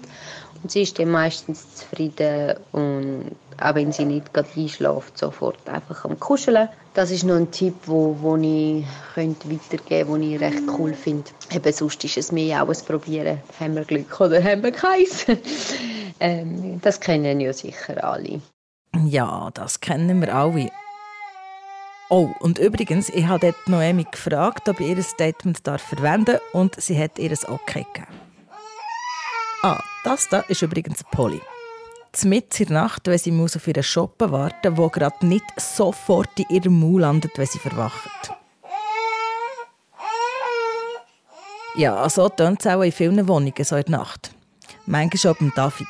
Und 0.61 0.71
sie 0.71 0.81
ist 0.81 0.99
dann 0.99 1.09
meistens 1.09 1.75
zufrieden 1.75 2.55
und 2.73 3.31
auch 3.61 3.75
wenn 3.75 3.91
sie 3.91 4.05
nicht 4.05 4.33
gerade 4.33 4.49
einschläft, 4.55 5.17
sofort 5.17 5.67
einfach 5.67 6.05
am 6.05 6.19
Kuscheln. 6.19 6.69
Das 6.93 7.11
ist 7.11 7.23
noch 7.23 7.35
ein 7.35 7.51
Tipp, 7.51 7.75
wo, 7.85 8.15
wo 8.19 8.35
ich 8.37 8.85
könnte 9.13 9.49
weitergeben 9.49 10.11
könnte, 10.11 10.27
den 10.27 10.33
ich 10.33 10.41
recht 10.41 10.63
cool 10.77 10.93
finde. 10.93 11.29
Eben, 11.53 11.73
sonst 11.73 12.03
ist 12.03 12.17
es 12.17 12.31
mehr 12.31 12.63
auch 12.63 12.69
ein 12.69 12.85
Probieren. 12.85 13.39
Haben 13.59 13.75
wir 13.75 13.85
Glück 13.85 14.19
oder 14.19 14.43
haben 14.43 14.63
wir 14.63 14.71
keins? 14.71 15.25
ähm, 16.19 16.79
das 16.81 16.99
kennen 16.99 17.39
ja 17.39 17.53
sicher 17.53 18.03
alle. 18.03 18.41
Ja, 19.05 19.49
das 19.53 19.79
kennen 19.79 20.19
wir 20.21 20.33
alle. 20.33 20.69
Oh, 22.09 22.29
und 22.39 22.57
übrigens, 22.57 23.09
ich 23.09 23.27
habe 23.27 23.39
dort 23.39 23.67
Noemi 23.67 24.05
gefragt, 24.09 24.67
ob 24.67 24.79
ich 24.79 24.87
ihr 24.87 25.03
Statement 25.03 25.59
verwenden 25.63 26.25
darf 26.25 26.53
und 26.53 26.81
sie 26.81 26.99
hat 26.99 27.19
ihr 27.19 27.31
ein 27.31 27.49
Okay 27.53 27.85
gegeben. 27.93 28.07
Ah, 29.61 29.81
das 30.03 30.27
da 30.29 30.39
ist 30.41 30.61
übrigens 30.61 31.03
Polly 31.11 31.41
mitten 32.23 32.63
in 32.63 32.69
der 32.69 32.81
Nacht, 32.81 33.07
wenn 33.07 33.17
sie 33.17 33.31
muss 33.31 33.55
auf 33.55 33.67
ihren 33.67 33.83
Shoppen 33.83 34.31
warten 34.31 34.77
wo 34.77 34.89
gerade 34.89 35.25
nicht 35.25 35.45
sofort 35.57 36.29
in 36.37 36.45
ihrem 36.49 36.79
Maul 36.79 37.01
landet, 37.01 37.37
wenn 37.37 37.45
sie 37.45 37.59
verwacht. 37.59 38.33
Ja, 41.75 42.09
so 42.09 42.27
tönt 42.29 42.61
es 42.61 42.67
auch 42.67 42.81
in 42.81 42.91
vielen 42.91 43.27
Wohnungen 43.27 43.63
so 43.63 43.75
in 43.75 43.83
der 43.83 43.99
Nacht. 43.99 44.31
Manchmal 44.85 45.33
auch 45.33 45.37
beim 45.37 45.53
David. 45.55 45.87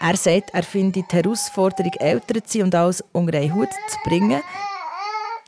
Er 0.00 0.16
sagt, 0.16 0.50
er 0.52 0.62
findet 0.62 1.10
die 1.10 1.16
Herausforderung, 1.16 1.92
älter 1.94 2.44
zu 2.44 2.58
sein 2.58 2.64
und 2.64 2.74
alles 2.74 3.04
unter 3.12 3.38
einen 3.38 3.54
Hut 3.54 3.70
zu 3.88 3.96
bringen, 4.04 4.42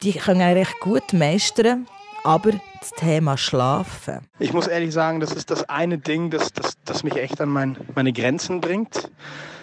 die 0.03 0.13
können 0.13 0.41
recht 0.41 0.79
gut 0.81 1.13
meistern, 1.13 1.87
aber 2.25 2.53
das 2.81 2.91
Thema 2.91 3.37
Schlafen. 3.37 4.21
Ich 4.39 4.53
muss 4.53 4.67
ehrlich 4.67 4.93
sagen, 4.93 5.21
das 5.21 5.33
ist 5.33 5.51
das 5.51 5.69
eine 5.69 5.99
Ding, 5.99 6.31
das, 6.31 6.53
das, 6.53 6.75
das 6.85 7.03
mich 7.03 7.17
echt 7.17 7.41
an 7.41 7.49
mein, 7.49 7.77
meine 7.95 8.13
Grenzen 8.13 8.61
bringt. 8.61 9.11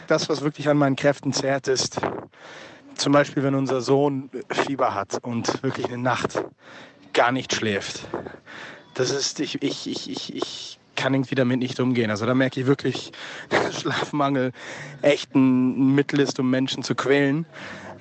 Das, 0.08 0.30
was 0.30 0.42
wirklich 0.42 0.70
an 0.70 0.77
meinen 0.77 0.96
Kräften 0.96 1.34
zehrt, 1.34 1.68
ist 1.68 2.00
zum 2.96 3.13
Beispiel, 3.13 3.44
wenn 3.44 3.56
unser 3.56 3.82
Sohn 3.82 4.30
Fieber 4.50 4.94
hat 4.94 5.24
und 5.24 5.63
wirklich 5.63 5.88
eine 5.88 5.98
Nacht 5.98 6.44
gar 7.13 7.32
nicht 7.32 7.54
schläft. 7.54 8.01
Das 8.94 9.12
ist, 9.12 9.39
ich, 9.39 9.62
ich, 9.62 9.88
ich, 9.88 10.10
ich, 10.10 10.36
ich 10.36 10.80
kann 10.96 11.14
irgendwie 11.14 11.36
damit 11.36 11.60
nicht 11.60 11.80
umgehen. 11.80 12.10
Also 12.10 12.25
da 12.25 12.34
merke 12.34 12.60
ich 12.60 12.68
wirklich, 12.68 13.12
dass 13.50 13.75
Schlafmangel 13.82 14.52
echt 15.02 15.36
ein 15.36 15.96
Mittel 15.96 16.20
ist, 16.20 16.40
um 16.40 16.50
Menschen 16.50 16.84
zu 16.84 16.96
quälen. 16.96 17.46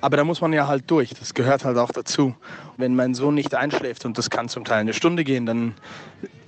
Aber 0.01 0.17
da 0.17 0.23
muss 0.23 0.41
man 0.41 0.53
ja 0.53 0.67
halt 0.67 0.89
durch. 0.91 1.11
Das 1.11 1.33
gehört 1.33 1.65
halt 1.65 1.77
auch 1.77 1.91
dazu. 1.91 2.35
Wenn 2.77 2.95
mein 2.95 3.15
Sohn 3.15 3.33
nicht 3.33 3.55
einschläft 3.55 4.05
und 4.05 4.17
das 4.17 4.29
kann 4.29 4.49
zum 4.49 4.65
Teil 4.65 4.81
eine 4.81 4.93
Stunde 4.93 5.23
gehen, 5.23 5.45
dann 5.45 5.73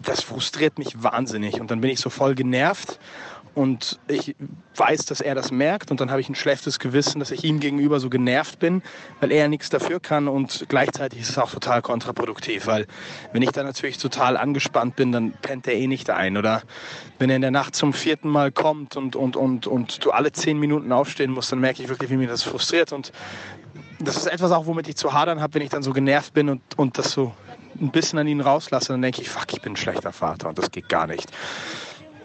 das 0.03 0.21
frustriert 0.21 0.77
mich 0.77 1.01
wahnsinnig 1.01 1.59
und 1.59 1.71
dann 1.71 1.81
bin 1.81 1.89
ich 1.89 1.99
so 1.99 2.09
voll 2.09 2.35
genervt 2.35 2.99
und 3.57 3.99
ich 4.07 4.35
weiß, 4.75 5.05
dass 5.05 5.19
er 5.19 5.33
das 5.33 5.49
merkt. 5.49 5.89
Und 5.89 5.99
dann 5.99 6.11
habe 6.11 6.21
ich 6.21 6.29
ein 6.29 6.35
schlechtes 6.35 6.77
Gewissen, 6.77 7.17
dass 7.17 7.31
ich 7.31 7.43
ihm 7.43 7.59
gegenüber 7.59 7.99
so 7.99 8.07
genervt 8.07 8.59
bin, 8.59 8.83
weil 9.19 9.31
er 9.31 9.47
nichts 9.47 9.71
dafür 9.71 9.99
kann. 9.99 10.27
Und 10.27 10.65
gleichzeitig 10.69 11.21
ist 11.21 11.31
es 11.31 11.39
auch 11.39 11.49
total 11.49 11.81
kontraproduktiv, 11.81 12.67
weil 12.67 12.85
wenn 13.33 13.41
ich 13.41 13.49
dann 13.49 13.65
natürlich 13.65 13.97
total 13.97 14.37
angespannt 14.37 14.95
bin, 14.95 15.11
dann 15.11 15.31
pennt 15.31 15.65
er 15.65 15.73
eh 15.73 15.87
nicht 15.87 16.11
ein 16.11 16.37
oder? 16.37 16.61
Wenn 17.17 17.31
er 17.31 17.37
in 17.37 17.41
der 17.41 17.49
Nacht 17.49 17.75
zum 17.75 17.93
vierten 17.93 18.29
Mal 18.29 18.51
kommt 18.51 18.95
und, 18.95 19.15
und, 19.15 19.35
und, 19.35 19.65
und 19.65 20.05
du 20.05 20.11
alle 20.11 20.31
zehn 20.31 20.59
Minuten 20.59 20.91
aufstehen 20.91 21.31
musst, 21.31 21.51
dann 21.51 21.59
merke 21.59 21.81
ich 21.81 21.89
wirklich, 21.89 22.11
wie 22.11 22.17
mir 22.17 22.27
das 22.27 22.43
frustriert. 22.43 22.93
Und 22.93 23.11
das 23.97 24.17
ist 24.17 24.27
etwas 24.27 24.51
auch, 24.51 24.67
womit 24.67 24.87
ich 24.87 24.97
zu 24.97 25.13
hadern 25.13 25.41
habe, 25.41 25.55
wenn 25.55 25.63
ich 25.63 25.69
dann 25.69 25.81
so 25.81 25.93
genervt 25.93 26.35
bin 26.35 26.49
und, 26.49 26.61
und 26.77 26.99
das 26.99 27.09
so 27.09 27.33
ein 27.81 27.89
bisschen 27.89 28.19
an 28.19 28.27
ihn 28.27 28.41
rauslasse, 28.41 28.93
dann 28.93 29.01
denke 29.01 29.23
ich, 29.23 29.29
fuck, 29.31 29.51
ich 29.51 29.63
bin 29.63 29.73
ein 29.73 29.77
schlechter 29.77 30.11
Vater 30.11 30.47
und 30.47 30.59
das 30.59 30.69
geht 30.69 30.89
gar 30.89 31.07
nicht. 31.07 31.31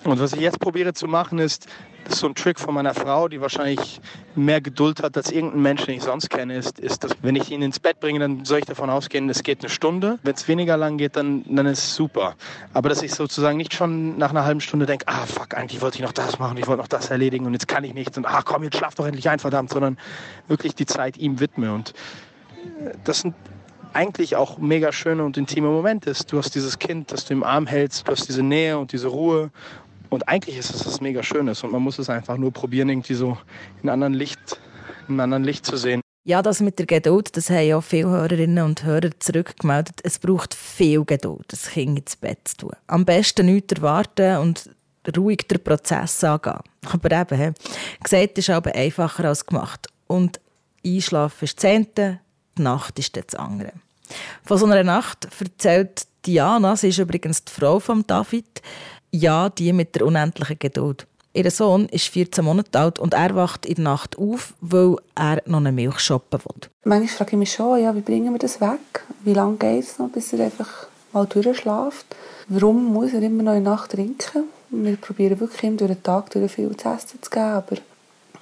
Und 0.04 0.18
was 0.18 0.32
ich 0.32 0.40
jetzt 0.40 0.59
probiere 0.59 0.92
zu 0.94 1.06
machen, 1.06 1.38
ist, 1.38 1.66
ist 2.09 2.18
so 2.18 2.26
ein 2.26 2.35
Trick 2.35 2.59
von 2.59 2.75
meiner 2.75 2.92
Frau, 2.92 3.28
die 3.28 3.40
wahrscheinlich 3.40 4.00
mehr 4.35 4.61
Geduld 4.61 5.00
hat 5.00 5.16
als 5.16 5.30
irgendein 5.30 5.62
Mensch, 5.62 5.85
den 5.85 5.97
ich 5.97 6.02
sonst 6.02 6.28
kenne, 6.28 6.56
ist, 6.56 6.80
ist 6.80 7.04
dass 7.04 7.12
wenn 7.23 7.37
ich 7.37 7.52
ihn 7.52 7.62
ins 7.62 7.78
Bett 7.78 8.00
bringe, 8.00 8.18
dann 8.18 8.44
soll 8.44 8.59
ich 8.59 8.64
davon 8.64 8.90
ausgehen, 8.90 9.28
es 9.30 9.44
geht 9.44 9.61
eine 9.61 9.71
Stunde. 9.71 10.18
Wenn 10.25 10.35
es 10.35 10.49
weniger 10.49 10.76
lang 10.76 10.99
geht, 10.99 11.14
dann, 11.14 11.44
dann 11.49 11.66
ist 11.66 11.78
es 11.78 11.94
super. 11.94 12.35
Aber 12.73 12.88
dass 12.88 13.02
ich 13.02 13.14
sozusagen 13.14 13.56
nicht 13.56 13.75
schon 13.75 14.18
nach 14.18 14.30
einer 14.30 14.44
halben 14.44 14.61
Stunde 14.61 14.87
denke, 14.87 15.06
ah 15.06 15.25
fuck, 15.25 15.54
eigentlich 15.54 15.80
wollte 15.80 15.99
ich 15.99 16.02
noch 16.02 16.12
das 16.12 16.40
machen, 16.40 16.56
ich 16.56 16.66
wollte 16.66 16.82
noch 16.82 16.88
das 16.88 17.11
erledigen 17.11 17.47
und 17.47 17.52
jetzt 17.52 17.68
kann 17.68 17.85
ich 17.85 17.94
nicht 17.94 18.16
und 18.16 18.26
ah 18.26 18.42
komm, 18.44 18.64
jetzt 18.64 18.76
schlaf 18.76 18.97
doch 18.97 19.06
endlich 19.06 19.28
ein, 19.28 19.38
verdammt, 19.38 19.71
sondern 19.71 19.99
wirklich 20.49 20.75
die 20.75 20.87
Zeit 20.87 21.16
ihm 21.16 21.38
widme. 21.38 21.73
Und 21.73 21.94
das 23.04 23.21
sind 23.21 23.35
eigentlich 23.92 24.37
auch 24.37 24.59
mega 24.59 24.92
schöne 24.92 25.25
und 25.25 25.37
intime 25.37 25.68
Momente. 25.68 26.12
Du 26.28 26.38
hast 26.38 26.54
dieses 26.54 26.78
Kind, 26.78 27.12
das 27.12 27.25
du 27.25 27.35
im 27.35 27.42
Arm 27.42 27.66
hältst, 27.66 28.09
du 28.09 28.12
hast 28.12 28.28
diese 28.28 28.42
Nähe 28.42 28.78
und 28.78 28.92
diese 28.92 29.09
Ruhe 29.09 29.50
und 30.12 30.28
eigentlich 30.28 30.59
ist 30.59 30.75
es 30.75 30.87
was 30.87 31.00
mega 31.00 31.23
Schönes 31.23 31.64
und 31.64 31.73
man 31.73 31.83
muss 31.83 31.99
es 31.99 32.11
einfach 32.11 32.37
nur 32.37 32.52
probieren, 32.52 32.90
irgendwie 32.90 33.14
so 33.14 33.38
in 33.83 33.88
einem 33.88 34.02
anderen 34.02 34.14
Licht, 34.14 34.61
in 35.09 35.19
anderen 35.19 35.42
Licht 35.42 35.64
zu 35.64 35.76
sehen. 35.76 36.02
Ja, 36.25 36.42
das 36.42 36.61
mit 36.61 36.78
der 36.78 36.87
Geduld, 36.87 37.37
das 37.37 37.50
haben 37.50 37.66
ja 37.66 37.81
viele 37.81 38.09
Hörerinnen 38.09 38.64
und 38.64 38.85
Hörer 38.85 39.11
zurückgemeldet. 39.19 40.00
Es 40.04 40.19
braucht 40.21 40.54
viel 40.54 41.04
Geduld, 41.04 41.47
das 41.49 41.71
Kind 41.71 41.99
ins 41.99 42.14
Bett 42.14 42.38
zu 42.45 42.57
tun. 42.59 42.73
Am 42.87 43.04
besten 43.04 43.47
nichts 43.47 43.73
erwarten 43.73 44.37
und 44.37 44.71
ruhig 45.16 45.49
den 45.49 45.64
Prozess 45.64 46.23
angehen. 46.23 46.61
Aber 46.92 47.11
eben, 47.11 47.54
gesagt 48.04 48.38
ist 48.38 48.50
aber 48.50 48.73
einfacher 48.75 49.25
als 49.25 49.47
gemacht. 49.47 49.88
Und 50.07 50.40
Einschlafen 50.87 51.45
ist 51.45 51.57
das 51.57 51.64
eine, 51.64 52.21
die 52.57 52.62
Nacht 52.62 52.99
ist 53.00 53.16
das 53.16 53.35
andere. 53.35 53.73
Von 54.45 54.59
so 54.59 54.66
einer 54.66 54.85
Nacht 54.85 55.26
erzählt 55.40 56.07
Diana, 56.25 56.76
sie 56.76 56.90
ist 56.90 56.99
übrigens 56.99 57.45
die 57.45 57.52
Frau 57.52 57.81
von 57.81 58.07
David, 58.07 58.62
ja, 59.12 59.49
die 59.49 59.73
mit 59.73 59.95
der 59.95 60.07
unendlichen 60.07 60.59
Geduld. 60.59 61.07
Ihr 61.35 61.50
Sohn 61.50 61.87
ist 61.87 62.09
14 62.09 62.45
Monate 62.45 62.78
alt 62.78 62.99
und 62.99 63.14
er 63.14 63.35
wacht 63.35 63.64
in 63.64 63.76
der 63.76 63.85
Nacht 63.85 64.19
auf, 64.19 64.52
weil 64.61 64.97
er 65.14 65.40
noch 65.47 65.59
eine 65.59 65.73
Milch 65.73 65.99
shoppen 66.00 66.40
will. 66.40 66.69
Manchmal 66.85 67.09
frage 67.09 67.31
ich 67.33 67.38
mich 67.38 67.52
schon, 67.52 67.81
ja, 67.83 67.95
wie 67.95 68.00
bringen 68.00 68.35
wir 68.35 68.38
das 68.38 68.61
weg? 68.61 69.04
Wie 69.25 69.33
lange 69.33 69.57
geht 69.57 69.85
es 69.85 69.99
noch, 69.99 70.11
bis 70.11 70.33
er 70.35 70.45
einfach 70.45 70.88
mal 71.12 71.26
durchschläft? 71.26 72.07
Warum 72.49 72.93
muss 72.93 73.15
er 73.15 73.23
immer 73.23 73.43
noch 73.45 73.54
in 73.54 73.65
der 73.65 73.73
Nacht 73.73 73.93
trinken? 73.93 74.45
Wir 74.69 74.97
probieren 74.97 75.41
wirklich 75.41 75.63
ihm 75.63 75.76
durch 75.76 75.93
den 75.93 76.02
Tag 76.02 76.30
durch 76.30 76.52
viel 76.52 76.76
zu 76.76 76.89
essen 76.89 77.23
zu 77.23 77.30
geben, 77.30 77.45
aber 77.45 77.76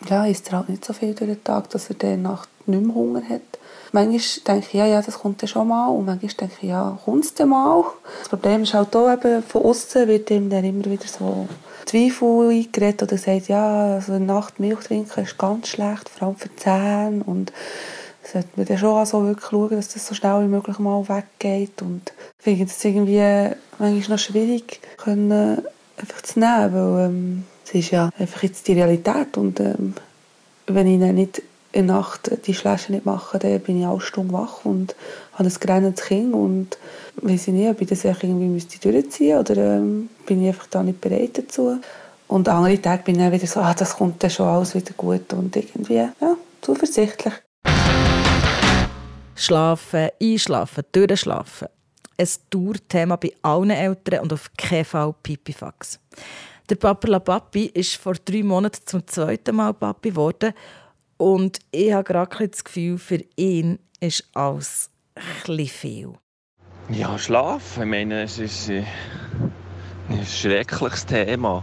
ja, 0.09 0.27
isst 0.27 0.49
er 0.49 0.59
halt 0.59 0.68
nicht 0.68 0.85
so 0.85 0.92
viel 0.92 1.14
durch 1.14 1.31
den 1.31 1.45
Tag, 1.45 1.71
dass 1.71 1.90
er 1.90 1.92
in 1.92 1.99
der 1.99 2.16
Nacht 2.16 2.49
nicht 2.66 2.85
mehr 2.85 2.95
Hunger 2.95 3.23
hat. 3.29 3.60
Manchmal 3.92 4.20
denke 4.46 4.66
ich, 4.66 4.74
ja, 4.74 4.87
ja, 4.87 5.03
das 5.03 5.18
kommt 5.18 5.42
ja 5.42 5.48
schon 5.48 5.68
mal. 5.68 5.88
Und 5.88 6.07
manchmal 6.07 6.33
denke 6.33 6.55
ich, 6.62 6.68
ja, 6.68 6.98
kommt 7.05 7.24
es 7.24 7.35
denn 7.35 7.48
mal? 7.48 7.85
Das 8.20 8.29
Problem 8.29 8.62
ist 8.62 8.74
halt 8.74 8.94
auch 8.94 9.12
eben, 9.12 9.42
von 9.42 9.64
außen 9.64 10.09
wird 10.09 10.31
ihm 10.31 10.50
dann 10.50 10.64
immer 10.64 10.85
wieder 10.85 11.07
so 11.07 11.48
Zweifel 11.87 12.50
eingeredet 12.50 13.03
oder 13.03 13.18
sagt, 13.18 13.48
ja, 13.48 13.94
also 13.94 14.12
eine 14.12 14.24
Nacht 14.24 14.61
Milch 14.61 14.81
trinken 14.81 15.24
ist 15.24 15.38
ganz 15.38 15.68
schlecht, 15.68 16.09
vor 16.09 16.29
allem 16.29 16.37
für 16.37 16.48
die 16.48 16.57
Zähne. 16.57 17.22
Und 17.24 17.53
sollte 18.22 18.48
man 18.57 18.66
dann 18.66 18.79
schon 18.79 18.96
also 18.96 19.24
wirklich 19.24 19.50
schauen, 19.50 19.70
dass 19.70 19.88
das 19.88 20.07
so 20.07 20.14
schnell 20.14 20.42
wie 20.42 20.48
möglich 20.48 20.79
mal 20.79 21.09
weggeht. 21.09 21.83
Und 21.83 22.12
ich 22.38 22.44
finde 22.44 22.64
es 22.64 22.85
irgendwie 22.85 23.57
manchmal 23.79 24.16
noch 24.16 24.22
schwierig, 24.22 24.81
können 24.96 25.62
einfach 25.96 26.22
zu 26.22 26.38
nehmen, 26.38 26.74
weil 26.74 27.07
ähm, 27.07 27.44
es 27.64 27.74
ist 27.74 27.90
ja 27.90 28.11
einfach 28.18 28.42
jetzt 28.42 28.66
die 28.68 28.72
Realität 28.72 29.37
und 29.37 29.61
ähm, 29.61 29.94
wenn 30.66 30.87
ich 30.87 31.00
dann 31.00 31.14
nicht 31.14 31.42
in 31.73 31.87
der 31.87 31.97
Nacht 31.97 32.31
die 32.47 32.55
Schläge 32.55 32.93
nicht 32.93 33.07
mache, 33.07 33.39
dann 33.39 33.61
bin 33.61 33.81
ich 33.81 33.87
auch 33.87 34.01
stumm 34.01 34.33
wach 34.33 34.65
und 34.65 34.95
habe 35.35 35.49
ein 35.49 35.55
grennendes 35.55 36.05
Kind 36.05 36.35
und 36.35 36.79
weiß 37.17 37.49
ich 37.49 37.55
nicht, 37.55 37.71
ob 37.71 37.81
ich 37.81 37.89
das 37.89 38.05
irgendwie 38.05 38.47
müsste 38.47 38.79
durchziehen 38.81 39.39
oder 39.39 39.57
ähm, 39.57 40.09
bin 40.27 40.43
ich 40.43 40.49
einfach 40.49 40.67
da 40.67 40.83
nicht 40.83 41.01
bereit 41.01 41.39
dazu. 41.39 41.79
Und 42.27 42.49
andere 42.49 42.81
Tage 42.81 43.05
bin 43.05 43.17
ich 43.17 43.21
dann 43.21 43.33
wieder 43.33 43.47
so, 43.47 43.61
ah, 43.61 43.75
das 43.75 43.97
kommt 43.97 44.23
dann 44.23 44.31
schon 44.31 44.47
alles 44.47 44.75
wieder 44.75 44.93
gut 44.97 45.33
und 45.33 45.55
irgendwie, 45.55 45.95
ja, 45.95 46.13
zuversichtlich. 46.61 47.35
Schlafen, 49.35 50.11
einschlafen, 50.21 50.85
durchschlafen. 50.93 51.69
Ein 52.19 52.29
Dauerthema 52.51 53.17
bei 53.17 53.33
allen 53.43 53.71
Eltern 53.71 54.21
und 54.21 54.33
auf 54.33 54.51
keinen 54.57 54.85
Fall 54.85 55.15
Pipifax. 55.23 55.99
Der 56.69 56.77
Papa 56.77 57.09
La 57.09 57.19
Papi 57.19 57.67
ist 57.67 57.97
vor 57.97 58.15
drei 58.15 58.43
Monaten 58.43 58.83
zum 58.85 59.05
zweiten 59.07 59.57
Mal 59.57 59.73
Papi 59.73 60.11
geworden 60.11 60.53
und 61.21 61.59
ich 61.71 61.93
habe 61.93 62.05
gerade 62.05 62.49
das 62.49 62.65
Gefühl, 62.65 62.97
für 62.97 63.23
ihn 63.37 63.79
ist 64.01 64.27
alles 64.33 64.91
ein 65.15 65.67
viel. 65.67 66.15
Ja, 66.89 67.19
Schlaf. 67.19 67.77
Ich 67.77 67.85
meine, 67.85 68.23
es 68.23 68.39
ist 68.39 68.71
ein 68.71 68.87
schreckliches 70.27 71.05
Thema. 71.05 71.63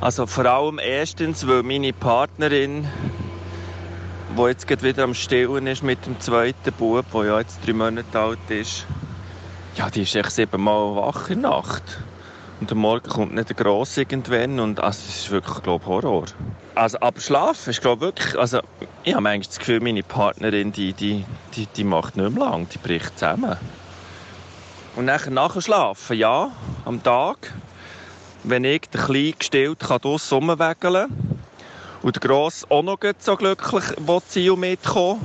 Also 0.00 0.26
vor 0.26 0.46
allem 0.46 0.78
erstens, 0.78 1.44
weil 1.48 1.64
meine 1.64 1.92
Partnerin, 1.92 2.86
die 4.36 4.42
jetzt 4.42 4.70
wieder 4.84 5.02
am 5.02 5.14
Stillen 5.14 5.66
ist 5.66 5.82
mit 5.82 6.06
dem 6.06 6.20
zweiten 6.20 6.72
Bub, 6.74 7.04
der 7.12 7.24
ja 7.24 7.40
jetzt 7.40 7.58
drei 7.66 7.72
Monate 7.72 8.16
alt 8.16 8.38
ist, 8.48 8.86
ja, 9.74 9.90
die 9.90 10.02
ist 10.02 10.14
echt 10.14 10.30
siebenmal 10.30 10.94
wach 10.94 11.30
in 11.30 11.42
der 11.42 11.50
Nacht. 11.50 11.82
Und 12.60 12.72
am 12.72 12.78
Morgen 12.78 13.08
kommt 13.08 13.34
nicht 13.34 13.48
der 13.50 13.56
Gross 13.56 13.96
irgendwann 13.96 14.58
und 14.58 14.80
also, 14.80 15.00
es 15.08 15.16
ist 15.20 15.30
wirklich, 15.30 15.62
glaube 15.62 15.86
Horror. 15.86 16.24
Also, 16.74 16.98
aber 17.00 17.20
Schlafen 17.20 17.70
ist, 17.70 17.80
glaube 17.80 18.00
wirklich, 18.00 18.36
also 18.38 18.60
ich 19.04 19.14
habe 19.14 19.28
eigentlich 19.28 19.48
das 19.48 19.58
Gefühl, 19.60 19.80
meine 19.80 20.02
Partnerin, 20.02 20.72
die, 20.72 20.92
die, 20.92 21.24
die, 21.54 21.66
die 21.66 21.84
macht 21.84 22.16
nicht 22.16 22.30
mehr 22.30 22.44
lang, 22.44 22.68
die 22.68 22.78
bricht 22.78 23.16
zusammen. 23.18 23.56
Und 24.96 25.04
nachher, 25.04 25.30
nachher 25.30 25.62
schlafen, 25.62 26.16
ja, 26.16 26.50
am 26.84 27.00
Tag, 27.02 27.52
wenn 28.42 28.64
ich 28.64 28.82
den 28.90 29.02
Kleinen 29.02 29.38
gestillt 29.38 29.80
kann 29.80 30.00
draussen 30.00 30.38
rumwägeln 30.38 31.06
und 32.02 32.16
der 32.16 32.28
Gross 32.28 32.66
auch 32.68 32.82
noch 32.82 32.98
so 33.18 33.36
glücklich 33.36 33.84
will 33.98 34.20
sie 34.28 34.50
mitkommen 34.50 35.20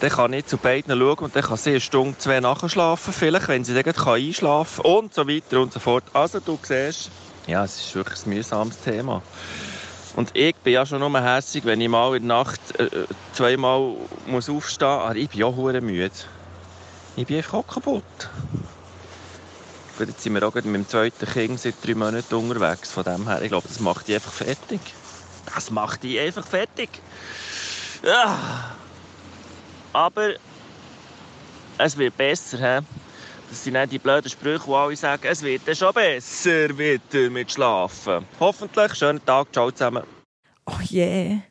dann 0.00 0.10
kann 0.10 0.32
ich 0.32 0.46
zu 0.46 0.58
beiden 0.58 0.98
schauen 0.98 1.18
und 1.18 1.36
dann 1.36 1.42
kann 1.42 1.56
sie 1.56 1.70
eine 1.70 1.80
Stunde, 1.80 2.18
zwei 2.18 2.40
nachschlafen, 2.40 3.12
vielleicht, 3.12 3.48
wenn 3.48 3.64
sie 3.64 3.80
dann 3.80 3.94
einschlafen 3.94 4.82
kann 4.82 4.92
und 4.92 5.14
so 5.14 5.26
weiter 5.26 5.60
und 5.60 5.72
so 5.72 5.80
fort. 5.80 6.04
Also 6.12 6.40
du 6.40 6.58
siehst, 6.62 7.10
ja, 7.46 7.64
es 7.64 7.80
ist 7.80 7.94
wirklich 7.94 8.26
ein 8.26 8.30
mühsames 8.30 8.78
Thema. 8.80 9.22
Und 10.16 10.34
ich 10.34 10.54
bin 10.56 10.72
ja 10.72 10.86
schon 10.86 11.00
nur 11.00 11.20
hässig, 11.20 11.64
wenn 11.64 11.80
ich 11.80 11.88
mal 11.88 12.16
in 12.16 12.26
der 12.26 12.38
Nacht 12.38 12.60
äh, 12.78 12.88
zweimal 13.32 13.94
muss 14.26 14.48
aufstehen 14.48 14.88
muss. 14.88 15.04
Aber 15.04 15.16
ich 15.16 15.28
bin 15.28 15.42
auch 15.44 15.56
hure 15.56 15.80
müde. 15.80 16.10
Ich 17.16 17.26
bin 17.26 17.36
einfach 17.36 17.66
kaputt. 17.66 18.02
Gut, 19.98 20.08
jetzt 20.08 20.22
sind 20.22 20.34
wir 20.34 20.46
auch 20.46 20.54
mit 20.54 20.64
dem 20.64 20.88
zweiten 20.88 21.26
Kind 21.26 21.60
seit 21.60 21.74
drei 21.84 21.94
Monaten 21.94 22.34
unterwegs. 22.34 22.90
Von 22.90 23.04
dem 23.04 23.28
her, 23.28 23.42
ich 23.42 23.48
glaube, 23.48 23.68
das 23.68 23.78
macht 23.80 24.08
die 24.08 24.14
einfach 24.14 24.32
fertig. 24.32 24.80
Das 25.54 25.70
macht 25.70 26.02
die 26.02 26.18
einfach 26.18 26.46
fertig. 26.46 26.88
Ja. 28.02 28.76
Aber 29.96 30.34
es 31.78 31.96
wird 31.96 32.14
besser. 32.18 32.58
He? 32.58 32.86
Das 33.48 33.64
sind 33.64 33.72
nicht 33.72 33.92
die 33.92 33.98
blöden 33.98 34.28
Sprüche, 34.30 34.66
die 34.66 34.72
alle 34.74 34.94
sagen, 34.94 35.22
es 35.26 35.40
wird 35.40 35.74
schon 35.74 35.94
besser 35.94 36.76
wieder 36.76 37.30
mit 37.30 37.50
Schlafen. 37.50 38.26
Hoffentlich. 38.38 38.94
Schönen 38.94 39.24
Tag. 39.24 39.50
Ciao 39.54 39.70
zusammen. 39.70 40.02
Oh 40.66 40.80
je. 40.82 41.28
Yeah. 41.28 41.42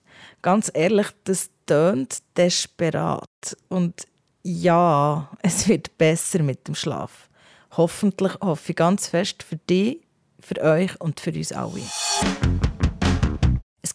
Ganz 0.44 0.70
ehrlich, 0.76 1.08
das 1.24 1.50
tönt 1.66 2.20
desperat. 2.38 3.58
Und 3.68 4.06
ja, 4.44 5.28
es 5.42 5.68
wird 5.68 5.98
besser 5.98 6.44
mit 6.44 6.68
dem 6.68 6.76
Schlaf. 6.76 7.30
Hoffentlich 7.76 8.34
hoffe 8.42 8.74
ich 8.74 8.76
ganz 8.76 9.08
fest 9.08 9.42
für 9.42 9.56
dich, 9.56 10.02
für 10.40 10.62
euch 10.62 11.02
und 11.02 11.20
für 11.20 11.32
uns 11.32 11.52
alle. 11.52 11.82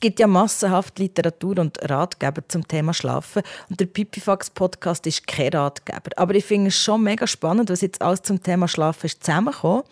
Es 0.00 0.08
gibt 0.08 0.18
ja 0.18 0.26
massenhaft 0.26 0.98
Literatur 0.98 1.58
und 1.58 1.78
Ratgeber 1.90 2.40
zum 2.48 2.66
Thema 2.66 2.94
Schlafen 2.94 3.42
und 3.68 3.80
der 3.80 3.84
Pipifax 3.84 4.48
Podcast 4.48 5.06
ist 5.06 5.26
kein 5.26 5.50
Ratgeber. 5.50 6.08
Aber 6.16 6.34
ich 6.34 6.46
finde 6.46 6.68
es 6.68 6.76
schon 6.78 7.02
mega 7.02 7.26
spannend, 7.26 7.68
was 7.68 7.82
jetzt 7.82 8.00
alles 8.00 8.22
zum 8.22 8.42
Thema 8.42 8.66
Schlafen 8.66 9.04
ist 9.04 9.22
zusammengekommen, 9.22 9.82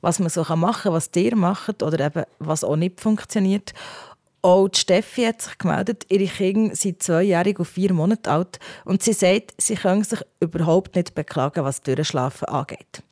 was 0.00 0.18
man 0.18 0.30
so 0.30 0.42
machen 0.56 0.82
kann, 0.82 0.92
was 0.94 1.10
ihr 1.14 1.36
macht 1.36 1.84
oder 1.84 2.04
eben 2.04 2.24
was 2.40 2.64
auch 2.64 2.74
nicht 2.74 3.00
funktioniert. 3.00 3.72
Auch 4.42 4.66
die 4.66 4.80
Steffi 4.80 5.22
hat 5.22 5.42
sich 5.42 5.56
gemeldet. 5.58 6.06
Ihre 6.08 6.26
Kinder 6.26 6.74
sind 6.74 7.00
zweijährig 7.00 7.60
und 7.60 7.66
vier 7.66 7.92
Monate 7.92 8.32
alt 8.32 8.58
und 8.84 9.04
sie 9.04 9.12
sagt, 9.12 9.54
sie 9.58 9.76
können 9.76 10.02
sich 10.02 10.22
überhaupt 10.40 10.96
nicht 10.96 11.14
beklagen, 11.14 11.62
was 11.62 11.82
Durchschlafen 11.82 12.48
angeht. 12.48 13.04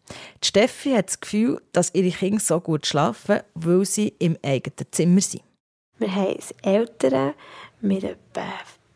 Die 0.42 0.48
Steffi 0.48 0.94
hat 0.94 1.10
das 1.10 1.20
Gefühl, 1.20 1.62
dass 1.70 1.94
ihre 1.94 2.10
Kinder 2.10 2.40
so 2.40 2.58
gut 2.58 2.88
schlafen, 2.88 3.38
weil 3.54 3.84
sie 3.86 4.14
im 4.18 4.36
eigenen 4.42 4.90
Zimmer 4.90 5.20
sind. 5.20 5.44
Wir 6.00 6.14
haben 6.14 6.34
das 6.34 6.54
Ältere 6.62 7.34
mit 7.82 8.04
etwa 8.04 8.42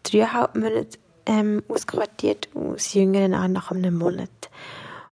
dreieinhalb 0.04 0.56
Monaten 0.56 0.96
ähm, 1.26 1.62
ausquartiert 1.68 2.48
und 2.54 2.76
das 2.76 2.94
Jüngere 2.94 3.28
nach 3.28 3.70
einem 3.70 3.98
Monat. 3.98 4.30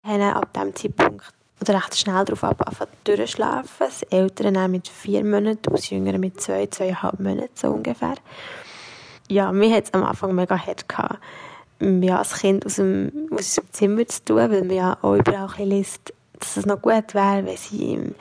Wir 0.05 0.13
haben 0.13 0.37
ab 0.37 0.53
diesem 0.53 0.77
Zeitpunkt 0.77 1.33
oder 1.63 1.77
recht 1.77 1.97
schnell 1.97 2.27
darauf 2.27 2.45
angefangen 2.45 2.91
durchschlafen. 3.05 3.71
Das 3.79 4.03
Ältere 4.03 4.69
mit 4.69 4.87
vier 4.87 5.25
Monaten 5.25 5.67
und 5.67 5.79
das 5.79 5.89
Jüngere 5.89 6.19
mit 6.19 6.39
zwei, 6.39 6.67
zweieinhalb 6.67 7.21
Monaten 7.21 7.49
so 7.55 7.69
ungefähr. 7.69 8.17
Ja, 9.31 9.51
mir 9.51 9.75
hat 9.75 9.85
es 9.85 9.95
am 9.95 10.05
Anfang 10.05 10.35
mega 10.35 10.59
hart 10.59 10.87
gehabt, 10.91 11.21
ja, 11.81 12.19
als 12.19 12.35
Kind 12.35 12.67
aus 12.67 12.75
dem, 12.75 13.29
aus 13.31 13.57
unserem 13.57 13.73
Zimmer 13.73 14.07
zu 14.07 14.25
tun, 14.27 14.37
weil 14.37 14.65
man 14.65 14.77
ja 14.77 14.99
auch 15.01 15.15
überall 15.15 15.49
liest, 15.61 16.13
dass 16.39 16.59
es 16.59 16.67
noch 16.67 16.83
gut 16.83 17.15
wäre, 17.15 17.47
wenn 17.47 17.57
sie 17.57 17.95
im 17.95 18.15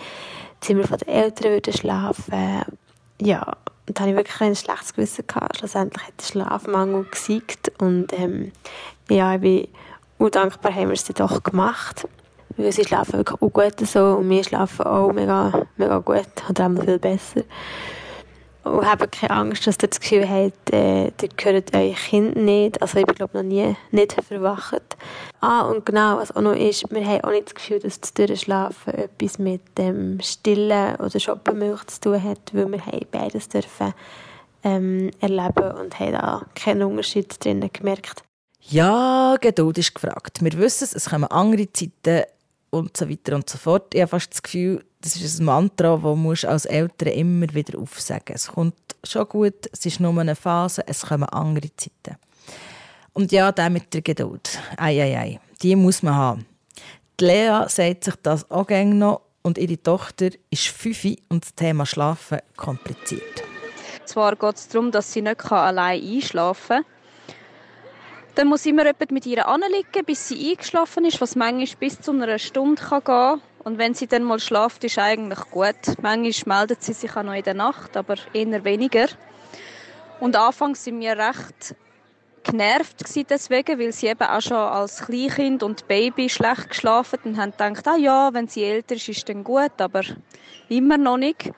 Zimmer 0.61 0.83
der 0.83 1.09
Eltern 1.09 1.51
würden 1.51 1.73
schlafen 1.73 2.63
ja, 3.21 3.57
und 3.87 3.97
da 3.97 4.01
hatte 4.01 4.11
ich 4.11 4.17
wirklich 4.17 4.41
ein 4.41 4.55
schlechtes 4.55 4.93
Gewissen. 4.93 5.25
Gehabt. 5.27 5.57
Schlussendlich 5.57 6.05
hat 6.05 6.13
der 6.19 6.25
Schlafmangel 6.25 7.05
gesiegt 7.05 7.71
und 7.79 8.11
ähm, 8.13 8.51
ja, 9.09 9.35
ich 9.35 9.41
bin 9.41 9.67
undankbar, 10.17 10.73
haben 10.73 10.87
wir 10.87 10.93
es 10.93 11.05
dann 11.05 11.27
doch 11.27 11.41
gemacht. 11.43 12.07
Weil 12.57 12.71
sie 12.71 12.83
schlafen 12.83 13.13
wirklich 13.13 13.41
auch 13.41 13.53
gut 13.53 13.87
so 13.87 14.17
und 14.17 14.29
wir 14.29 14.43
schlafen 14.43 14.85
auch 14.85 15.11
mega, 15.13 15.67
mega 15.77 15.99
gut 15.99 16.27
oder 16.49 16.67
auch 16.67 16.83
viel 16.83 16.99
besser. 16.99 17.43
Und 18.71 18.85
habe 18.85 19.07
keine 19.07 19.31
Angst, 19.31 19.65
dass 19.67 19.77
ihr 19.81 19.87
das 19.87 19.99
Gefühl 19.99 20.27
habt, 20.29 20.73
äh, 20.73 21.05
ihr 21.05 21.29
gehört 21.35 21.75
euer 21.75 21.93
Kind 21.93 22.35
nicht. 22.35 22.81
Also 22.81 22.99
ich 22.99 23.05
bin 23.05 23.15
glaube 23.15 23.37
noch 23.37 23.43
nie 23.43 23.75
nicht 23.91 24.13
verwacht. 24.13 24.97
Ah, 25.41 25.61
und 25.61 25.85
genau, 25.85 26.17
was 26.17 26.35
auch 26.35 26.41
noch 26.41 26.55
ist, 26.55 26.89
wir 26.91 27.05
haben 27.05 27.23
auch 27.23 27.31
nicht 27.31 27.47
das 27.47 27.55
Gefühl, 27.55 27.79
dass 27.79 27.99
das 27.99 28.13
Durchschlafen 28.13 28.93
etwas 28.93 29.39
mit 29.39 29.61
dem 29.77 30.19
Stillen 30.21 30.95
oder 30.95 31.19
Shoppenmilch 31.19 31.85
zu 31.87 32.01
tun 32.01 32.23
hat, 32.23 32.53
weil 32.53 32.71
wir 32.71 32.85
haben 32.85 33.05
beides 33.11 33.49
dürfen 33.49 33.93
ähm, 34.63 35.11
erleben 35.19 35.71
und 35.79 35.99
haben 35.99 36.13
da 36.13 36.45
keinen 36.55 36.83
Unterschied 36.83 37.43
drin 37.43 37.69
gemerkt. 37.71 38.23
Ja, 38.61 39.37
Geduld 39.39 39.77
ist 39.77 39.93
gefragt. 39.93 40.39
Wir 40.41 40.53
wissen 40.57 40.83
es, 40.83 40.93
es 40.93 41.09
kommen 41.09 41.25
andere 41.25 41.71
Zeiten 41.71 42.25
und 42.69 42.97
so 42.97 43.09
weiter 43.09 43.35
und 43.35 43.49
so 43.49 43.57
fort. 43.57 43.93
Ich 43.93 44.01
habe 44.01 44.09
fast 44.09 44.33
das 44.33 44.43
Gefühl, 44.43 44.83
das 45.01 45.15
ist 45.15 45.39
ein 45.39 45.45
Mantra, 45.45 45.95
das 45.97 46.41
du 46.41 46.49
als 46.49 46.65
Eltern 46.65 47.09
immer 47.09 47.53
wieder 47.53 47.79
aufsagen 47.79 48.35
Es 48.35 48.47
kommt 48.47 48.75
schon 49.03 49.27
gut, 49.29 49.69
es 49.71 49.85
ist 49.85 49.99
nur 49.99 50.19
eine 50.19 50.35
Phase, 50.35 50.83
es 50.87 51.05
kommen 51.05 51.29
andere 51.29 51.69
Zeiten. 51.75 52.17
Und 53.13 53.31
ja, 53.31 53.51
der 53.51 53.69
mit 53.69 53.93
der 53.93 54.01
Geduld. 54.01 54.59
Ei, 54.77 55.01
ei, 55.01 55.17
ei. 55.17 55.39
Die 55.61 55.75
muss 55.75 56.03
man 56.03 56.15
haben. 56.15 56.45
Die 57.19 57.25
Lea 57.25 57.65
sagt 57.67 58.03
sich 58.03 58.15
das 58.21 58.49
auch 58.51 58.69
noch 58.69 59.21
und 59.41 59.57
ihre 59.57 59.81
Tochter 59.81 60.29
ist 60.49 60.67
fünf 60.67 61.03
und 61.29 61.43
das 61.43 61.55
Thema 61.55 61.85
Schlafen 61.85 62.39
kompliziert. 62.55 63.43
Zwar 64.05 64.35
geht 64.35 64.55
es 64.55 64.67
darum, 64.67 64.91
dass 64.91 65.11
sie 65.11 65.21
nicht 65.21 65.51
allein 65.51 66.01
einschlafen 66.01 66.83
kann. 66.83 66.85
Dann 68.35 68.49
muss 68.49 68.67
immer 68.67 68.83
mit 69.09 69.25
ihr 69.25 69.47
anliegen, 69.47 70.05
bis 70.05 70.27
sie 70.27 70.51
eingeschlafen 70.51 71.05
ist, 71.05 71.19
was 71.19 71.35
manchmal 71.35 71.79
bis 71.79 71.99
zu 71.99 72.11
einer 72.11 72.37
Stunde 72.37 72.81
gehen 72.87 73.03
kann. 73.03 73.41
Und 73.67 73.77
wenn 73.77 73.93
sie 73.93 74.07
dann 74.07 74.23
mal 74.23 74.39
schlaft, 74.39 74.85
ist 74.85 74.97
eigentlich 74.97 75.41
gut. 75.51 75.75
Manchmal 76.01 76.59
meldet 76.59 76.83
sie 76.83 76.93
sich 76.93 77.13
auch 77.17 77.23
noch 77.23 77.33
in 77.33 77.43
der 77.43 77.53
Nacht, 77.53 77.97
aber 77.97 78.15
eher 78.31 78.63
weniger. 78.63 79.07
Und 80.21 80.37
anfangs 80.37 80.85
sind 80.85 81.01
wir 81.01 81.17
recht 81.17 81.75
genervt 82.43 83.03
deswegen, 83.29 83.77
weil 83.77 83.91
sie 83.91 84.07
eben 84.07 84.23
auch 84.23 84.39
schon 84.39 84.55
als 84.55 85.05
Kleinkind 85.05 85.63
und 85.63 85.85
Baby 85.85 86.29
schlecht 86.29 86.69
geschlafen 86.69 87.19
und 87.25 87.37
haben 87.37 87.51
gedacht, 87.51 87.85
ah 87.89 87.97
ja, 87.97 88.29
wenn 88.31 88.47
sie 88.47 88.63
älter 88.63 88.95
ist, 88.95 89.09
ist 89.09 89.27
dann 89.27 89.43
gut, 89.43 89.73
aber 89.79 90.03
immer 90.69 90.97
noch 90.97 91.17
nicht. 91.17 91.51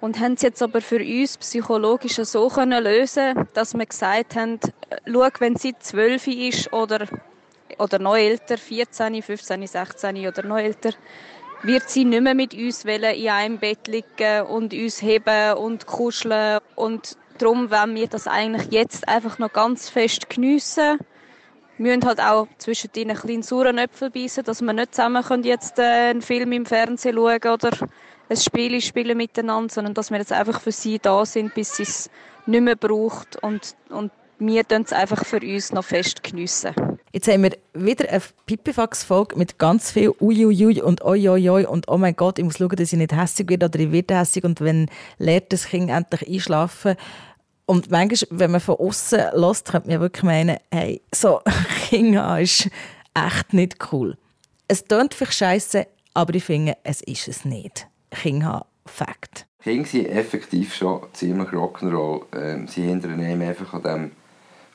Und 0.00 0.18
haben 0.18 0.32
es 0.32 0.42
jetzt 0.42 0.60
aber 0.60 0.80
für 0.80 0.98
uns 0.98 1.38
psychologisch 1.38 2.16
so 2.16 2.48
können 2.48 2.82
lösen, 2.82 3.46
dass 3.52 3.74
wir 3.74 3.86
gesagt 3.86 4.34
haben, 4.34 4.58
schau, 5.06 5.28
wenn 5.38 5.54
sie 5.54 5.78
zwölf 5.78 6.26
ist 6.26 6.72
oder, 6.72 7.06
oder 7.78 8.00
noch 8.00 8.16
älter, 8.16 8.58
14, 8.58 9.22
15, 9.22 9.68
16 9.68 10.26
oder 10.26 10.42
noch 10.42 10.58
älter, 10.58 10.94
wird 11.64 11.88
sie 11.88 12.04
nicht 12.04 12.22
mehr 12.22 12.34
mit 12.34 12.54
uns 12.54 12.84
in 12.84 13.04
einem 13.28 13.58
Bett 13.58 13.88
liegen 13.88 14.42
und 14.46 14.74
uns 14.74 15.00
heben 15.00 15.54
und 15.56 15.86
kuscheln. 15.86 16.60
Und 16.76 17.16
darum 17.38 17.70
wollen 17.70 17.94
wir 17.94 18.06
das 18.06 18.28
eigentlich 18.28 18.70
jetzt 18.70 19.08
einfach 19.08 19.38
noch 19.38 19.52
ganz 19.52 19.88
fest 19.88 20.28
geniessen. 20.28 20.98
Wir 21.78 21.96
müssen 21.96 22.06
halt 22.06 22.20
auch 22.20 22.46
zwischen 22.58 22.92
den 22.92 23.10
ein 23.10 23.16
kleinen 23.16 23.42
sauren 23.42 23.78
Äpfel 23.78 24.10
beißen, 24.10 24.44
dass 24.44 24.62
wir 24.62 24.72
nicht 24.72 24.94
zusammen 24.94 25.42
jetzt 25.42 25.78
äh, 25.78 26.10
einen 26.10 26.22
Film 26.22 26.52
im 26.52 26.66
Fernsehen 26.66 27.16
schauen 27.16 27.52
oder 27.52 27.70
ein 28.28 28.36
Spiel 28.36 28.80
spielen 28.80 29.16
miteinander, 29.16 29.72
sondern 29.72 29.94
dass 29.94 30.10
wir 30.10 30.18
jetzt 30.18 30.32
einfach 30.32 30.60
für 30.60 30.70
sie 30.70 30.98
da 30.98 31.26
sind, 31.26 31.54
bis 31.54 31.76
sie 31.76 31.82
es 31.82 32.10
nicht 32.46 32.60
mehr 32.60 32.76
braucht 32.76 33.42
und, 33.42 33.74
und 33.88 34.12
wir 34.38 34.64
es 34.68 34.92
einfach 34.92 35.24
für 35.24 35.40
uns 35.40 35.72
noch 35.72 35.84
fest 35.84 36.22
geniessen. 36.22 36.74
Jetzt 37.14 37.28
haben 37.28 37.44
wir 37.44 37.52
wieder 37.74 38.08
eine 38.08 38.20
Pipifax-Folge 38.46 39.36
mit 39.36 39.56
ganz 39.56 39.92
viel 39.92 40.12
Uiuiui 40.20 40.82
und 40.82 41.04
Oioi 41.04 41.64
und 41.64 41.86
oh 41.86 41.96
mein 41.96 42.16
Gott, 42.16 42.40
ich 42.40 42.44
muss 42.44 42.58
schauen, 42.58 42.70
dass 42.70 42.92
ich 42.92 42.98
nicht 42.98 43.14
hässlich 43.14 43.48
werde 43.48 43.66
oder 43.66 43.78
ich 43.78 43.92
werde 43.92 44.18
hässlich 44.18 44.42
und 44.42 44.60
wenn 44.60 44.90
lernt 45.18 45.52
das 45.52 45.66
Kind 45.66 45.90
endlich 45.90 46.28
einschlafen. 46.28 46.96
Und 47.66 47.88
manchmal, 47.92 48.40
wenn 48.40 48.50
man 48.50 48.60
von 48.60 48.80
außen 48.80 49.26
lässt, 49.32 49.70
könnte 49.70 49.90
man 49.90 50.00
wirklich 50.00 50.24
meinen, 50.24 50.56
hey, 50.72 51.02
so 51.14 51.40
Kinder 51.88 52.40
ist 52.40 52.68
echt 53.14 53.52
nicht 53.52 53.92
cool. 53.92 54.18
Es 54.66 54.84
klingt 54.84 55.14
vielleicht 55.14 55.34
scheiße, 55.34 55.86
aber 56.14 56.34
ich 56.34 56.42
finde, 56.42 56.76
es 56.82 57.00
ist 57.02 57.28
es 57.28 57.44
nicht. 57.44 57.86
Kinder 58.10 58.66
Fakt. 58.86 59.46
Kinder 59.62 59.86
sind 59.86 60.06
effektiv 60.06 60.74
schon 60.74 61.02
ziemlich 61.12 61.50
Rock'n'Roll. 61.50 62.22
Ähm, 62.36 62.66
sie 62.66 62.82
hindern 62.82 63.20
einem 63.20 63.42
einfach 63.42 63.72
an 63.72 63.82
dem, 63.84 64.10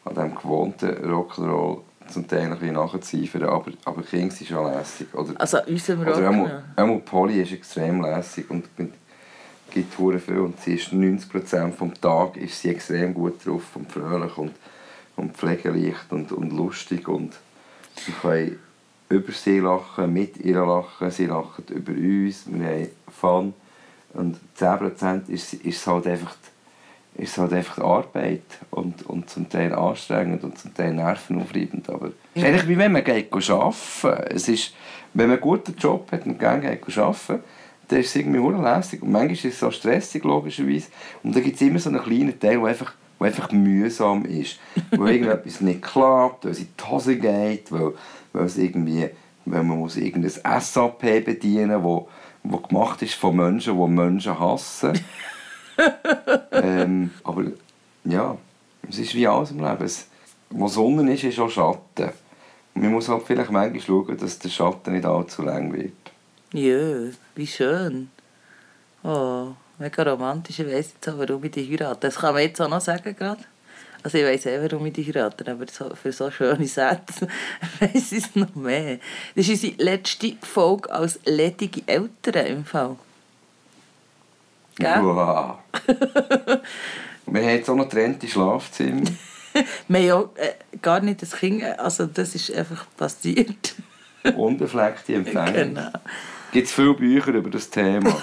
an 0.05 0.15
dem 0.15 0.35
gewohnten 0.35 0.89
Rock'n'Roll 1.05 1.81
zum 2.09 2.27
Teil 2.27 2.43
ein 2.43 2.51
bisschen 2.51 2.73
nachzuziefern, 2.73 3.43
aber, 3.43 3.71
aber 3.85 4.01
Kinder 4.03 4.33
sind 4.33 4.47
schon 4.47 4.71
lässig. 4.71 5.13
Oder, 5.13 5.33
also 5.39 5.59
unserem 5.65 6.03
Rock, 6.03 6.17
oder 6.17 6.29
auch, 6.29 6.83
auch 6.83 7.05
Polly 7.05 7.41
ist 7.41 7.53
extrem 7.53 8.01
lässig 8.01 8.49
und 8.49 8.65
gibt 9.71 9.97
hure 9.97 10.19
viel 10.19 10.39
und 10.39 10.59
sie 10.59 10.75
ist 10.75 10.91
90% 10.91 11.71
vom 11.73 11.93
Tag 11.93 12.37
ist 12.37 12.59
sie 12.59 12.69
extrem 12.69 13.13
gut 13.13 13.45
drauf 13.45 13.75
und 13.75 13.91
fröhlich 13.91 14.37
und, 14.37 14.53
und 15.15 15.37
pflegeleicht 15.37 16.11
und, 16.11 16.31
und 16.31 16.51
lustig 16.51 17.07
und 17.07 17.35
wir 18.05 18.15
können 18.21 18.59
über 19.09 19.31
sie 19.31 19.59
lachen, 19.59 20.13
mit 20.13 20.37
ihr 20.37 20.65
lachen, 20.65 21.11
sie 21.11 21.25
lachen 21.25 21.65
über 21.69 21.91
uns, 21.91 22.43
wir 22.47 22.67
haben 22.67 22.87
Fun 23.11 23.53
und 24.13 24.37
10% 24.59 25.29
ist, 25.29 25.53
ist 25.53 25.87
halt 25.87 26.07
einfach 26.07 26.35
ist 27.19 27.37
halt 27.37 27.53
einfach 27.53 27.79
Arbeit 27.79 28.43
und, 28.71 29.05
und 29.07 29.29
zum 29.29 29.49
Teil 29.49 29.73
anstrengend 29.73 30.43
und 30.43 30.57
zum 30.57 30.73
Teil 30.73 30.93
nervenaufreibend. 30.93 31.89
Aber 31.89 32.07
es 32.33 32.41
ist 32.41 32.47
eigentlich 32.47 32.67
wie 32.67 32.77
wenn 32.77 32.91
man 32.91 33.03
geht 33.03 33.33
arbeiten 33.33 34.35
es 34.35 34.47
ist, 34.47 34.73
Wenn 35.13 35.27
man 35.27 35.37
einen 35.37 35.41
guten 35.41 35.75
Job 35.75 36.11
hat 36.11 36.25
und 36.25 36.39
gerne 36.39 36.61
geht 36.61 36.97
arbeiten 36.97 37.43
dann 37.89 37.99
ist 37.99 38.09
es 38.09 38.15
irgendwie 38.15 38.61
lässig. 38.61 39.01
Und 39.01 39.11
manchmal 39.11 39.33
ist 39.33 39.45
es 39.45 39.59
so 39.59 39.71
stressig, 39.71 40.23
logischerweise. 40.23 40.89
Und 41.23 41.35
dann 41.35 41.43
gibt 41.43 41.55
es 41.55 41.61
immer 41.61 41.79
so 41.79 41.89
einen 41.89 42.01
kleinen 42.01 42.39
Teil, 42.39 42.59
der 42.59 42.67
einfach, 42.67 42.93
der 43.19 43.27
einfach 43.27 43.51
mühsam 43.51 44.25
ist. 44.25 44.59
wo 44.91 45.05
irgendetwas 45.07 45.59
nicht 45.61 45.81
klappt, 45.81 46.45
weil 46.45 46.51
es 46.51 46.59
in 46.59 46.67
die 46.79 46.83
Hose 46.83 47.17
geht, 47.17 47.71
weil, 47.71 47.93
weil, 48.31 48.45
es 48.45 48.57
irgendwie, 48.57 49.09
weil 49.45 49.63
man 49.63 49.79
muss 49.79 49.97
irgendein 49.97 50.61
SAP 50.61 51.25
bedienen 51.25 51.81
muss, 51.81 51.83
wo, 51.83 52.09
wo 52.43 52.57
gemacht 52.57 53.01
ist 53.01 53.15
von 53.15 53.35
Menschen, 53.35 53.75
die 53.75 53.87
Menschen 53.87 54.39
hassen. 54.39 54.93
ähm, 56.51 57.11
aber 57.23 57.45
ja, 58.05 58.37
es 58.87 58.99
ist 58.99 59.15
wie 59.15 59.27
alles 59.27 59.51
im 59.51 59.59
Leben. 59.59 59.83
Es, 59.83 60.07
wo 60.49 60.67
Sonne 60.67 61.13
ist, 61.13 61.23
ist 61.23 61.39
auch 61.39 61.49
Schatten. 61.49 62.11
Man 62.73 62.91
muss 62.91 63.09
halt 63.09 63.23
vielleicht 63.25 63.51
manchmal 63.51 63.81
schauen, 63.81 64.17
dass 64.17 64.39
der 64.39 64.49
Schatten 64.49 64.93
nicht 64.93 65.05
allzu 65.05 65.41
lang 65.41 65.73
wird. 65.73 65.93
Ja, 66.53 67.11
wie 67.35 67.47
schön. 67.47 68.09
Oh, 69.03 69.49
mega 69.77 70.03
romantisch. 70.03 70.59
Ich 70.59 70.67
weiss 70.67 70.93
jetzt 70.93 71.09
auch, 71.09 71.17
warum 71.17 71.43
ich 71.43 71.51
die 71.51 71.65
heirate. 71.65 72.07
Das 72.07 72.15
kann 72.15 72.33
man 72.33 72.43
jetzt 72.43 72.61
auch 72.61 72.69
noch 72.69 72.81
sagen 72.81 73.15
gerade. 73.15 73.43
Also 74.01 74.17
ich 74.17 74.23
weiss 74.23 74.45
eh, 74.45 74.61
warum 74.61 74.85
ich 74.85 74.93
dich 74.93 75.07
heirate, 75.13 75.51
aber 75.51 75.65
für 75.67 76.11
so 76.11 76.31
schöne 76.31 76.67
Sätze 76.67 77.27
weiss 77.79 78.11
ich 78.11 78.23
es 78.23 78.35
noch 78.35 78.55
mehr. 78.55 78.99
Das 79.35 79.47
ist 79.47 79.63
unsere 79.63 79.83
letzte 79.83 80.35
Folge 80.41 80.91
als 80.91 81.19
ledige 81.25 81.81
Eltern 81.85 82.45
im 82.45 82.65
Fall. 82.65 82.95
Gell? 84.79 85.03
Wow. 85.03 85.57
Wir 87.25 87.41
haben 87.41 87.49
jetzt 87.49 87.69
auch 87.69 87.75
noch 87.75 87.89
getrennte 87.89 88.27
Schlafzimmer. 88.27 89.03
Wir 89.87 90.13
haben 90.13 90.29
ja 90.37 90.43
äh, 90.43 90.77
gar 90.81 91.01
nicht 91.01 91.21
das 91.21 91.33
Kind, 91.33 91.63
also 91.63 92.05
das 92.05 92.33
ist 92.33 92.53
einfach 92.53 92.85
passiert. 92.97 93.75
Unbefleckte 94.35 95.15
Empfänger. 95.15 95.51
Genau. 95.51 95.91
Gibt 96.51 96.67
es 96.67 96.73
viele 96.73 96.93
Bücher 96.93 97.33
über 97.33 97.49
das 97.49 97.69
Thema? 97.69 98.15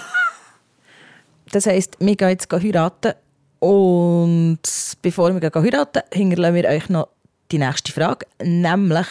Das 1.51 1.65
heisst, 1.65 1.95
wir 1.99 2.15
gehen 2.15 2.29
jetzt 2.29 2.51
heiraten 2.51 3.13
und 3.59 4.59
bevor 5.01 5.33
wir 5.33 5.49
gehen 5.49 5.63
heiraten, 5.63 6.01
hinterlassen 6.11 6.55
wir 6.55 6.65
euch 6.65 6.89
noch 6.89 7.09
die 7.51 7.59
nächste 7.59 7.93
Frage, 7.93 8.25
nämlich 8.43 9.07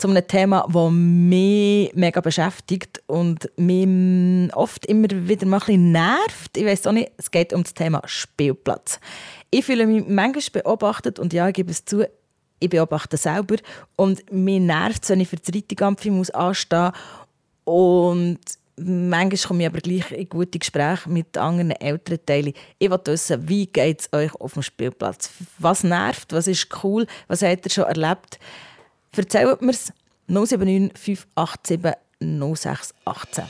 zu 0.00 0.08
einem 0.08 0.26
Thema, 0.26 0.66
das 0.72 0.90
mich 0.90 1.94
mega 1.94 2.20
beschäftigt 2.20 3.02
und 3.06 3.50
mich 3.56 4.54
oft 4.54 4.86
immer 4.86 5.10
wieder 5.10 5.46
ein 5.46 5.50
bisschen 5.50 5.92
nervt. 5.92 6.56
Ich 6.56 6.64
weiß 6.64 6.86
auch 6.86 6.92
nicht, 6.92 7.12
es 7.18 7.30
geht 7.30 7.52
um 7.52 7.62
das 7.62 7.74
Thema 7.74 8.02
Spielplatz. 8.06 8.98
Ich 9.50 9.64
fühle 9.64 9.86
mich 9.86 10.04
manchmal 10.06 10.62
beobachtet 10.62 11.18
und 11.18 11.32
ja, 11.32 11.48
ich 11.48 11.54
gebe 11.54 11.70
es 11.70 11.84
zu, 11.84 12.08
ich 12.58 12.70
beobachte 12.70 13.16
selber 13.16 13.56
und 13.96 14.30
mir 14.32 14.60
nervt 14.60 15.08
wenn 15.08 15.20
ich 15.20 15.28
für 15.28 15.36
das 15.36 15.54
Reitigampfi 15.54 16.10
muss 16.10 16.30
anstehen 16.30 16.92
und 17.64 18.38
manchmal 18.76 19.48
komme 19.48 19.62
ich 19.62 19.68
aber 19.68 19.80
gleich 19.80 20.10
in 20.12 20.28
gute 20.28 20.58
Gespräche 20.58 21.08
mit 21.08 21.36
anderen 21.36 21.72
älteren 21.72 22.24
Teilen. 22.24 22.54
Ich 22.78 22.90
will 22.90 23.00
wissen, 23.04 23.48
wie 23.48 23.66
geht 23.66 24.00
es 24.00 24.12
euch 24.12 24.34
auf 24.34 24.54
dem 24.54 24.62
Spielplatz? 24.62 25.30
Was 25.58 25.84
nervt? 25.84 26.32
Was 26.32 26.46
ist 26.46 26.68
cool? 26.82 27.06
Was 27.28 27.42
habt 27.42 27.66
ihr 27.66 27.70
schon 27.70 27.84
erlebt? 27.84 28.38
Erzählt 29.16 29.62
mir 29.62 29.72
es 29.72 29.92
079 30.28 30.92
587 30.94 31.96
0618. 32.20 33.44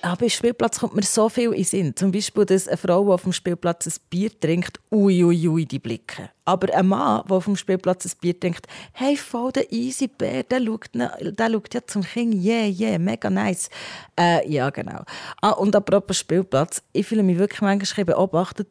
Aber 0.00 0.22
im 0.22 0.30
Spielplatz 0.30 0.78
kommt 0.78 0.94
mir 0.94 1.02
so 1.02 1.28
viel 1.28 1.52
in 1.52 1.64
Sinn. 1.64 1.96
Zum 1.96 2.12
Beispiel, 2.12 2.44
dass 2.44 2.68
eine 2.68 2.76
Frau, 2.76 3.04
die 3.04 3.10
auf 3.10 3.22
dem 3.22 3.32
Spielplatz 3.32 3.86
ein 3.86 3.94
Bier 4.08 4.30
trinkt, 4.38 4.78
ui, 4.92 5.24
ui, 5.24 5.48
ui, 5.48 5.66
die 5.66 5.80
Blicke. 5.80 6.30
Aber 6.44 6.72
ein 6.72 6.86
Mann, 6.86 7.24
der 7.28 7.36
auf 7.36 7.46
dem 7.46 7.56
Spielplatz 7.56 8.06
ein 8.06 8.12
Bier 8.20 8.38
trinkt, 8.38 8.66
hey, 8.92 9.16
voll 9.16 9.50
der 9.50 9.72
easy 9.72 10.06
Bär, 10.06 10.44
der 10.44 10.64
schaut, 10.64 10.90
der 10.94 11.50
schaut 11.50 11.74
ja 11.74 11.80
zum 11.84 12.04
Kind, 12.04 12.34
yeah, 12.34 12.66
yeah, 12.66 12.98
mega 12.98 13.28
nice. 13.28 13.70
Äh, 14.18 14.48
ja, 14.48 14.70
genau. 14.70 15.02
Ah, 15.42 15.50
und 15.50 15.74
apropos 15.74 16.18
Spielplatz, 16.18 16.82
ich 16.92 17.06
fühle 17.06 17.24
mich 17.24 17.38
wirklich 17.38 17.60
manchmal 17.60 18.04
beobachtet, 18.04 18.68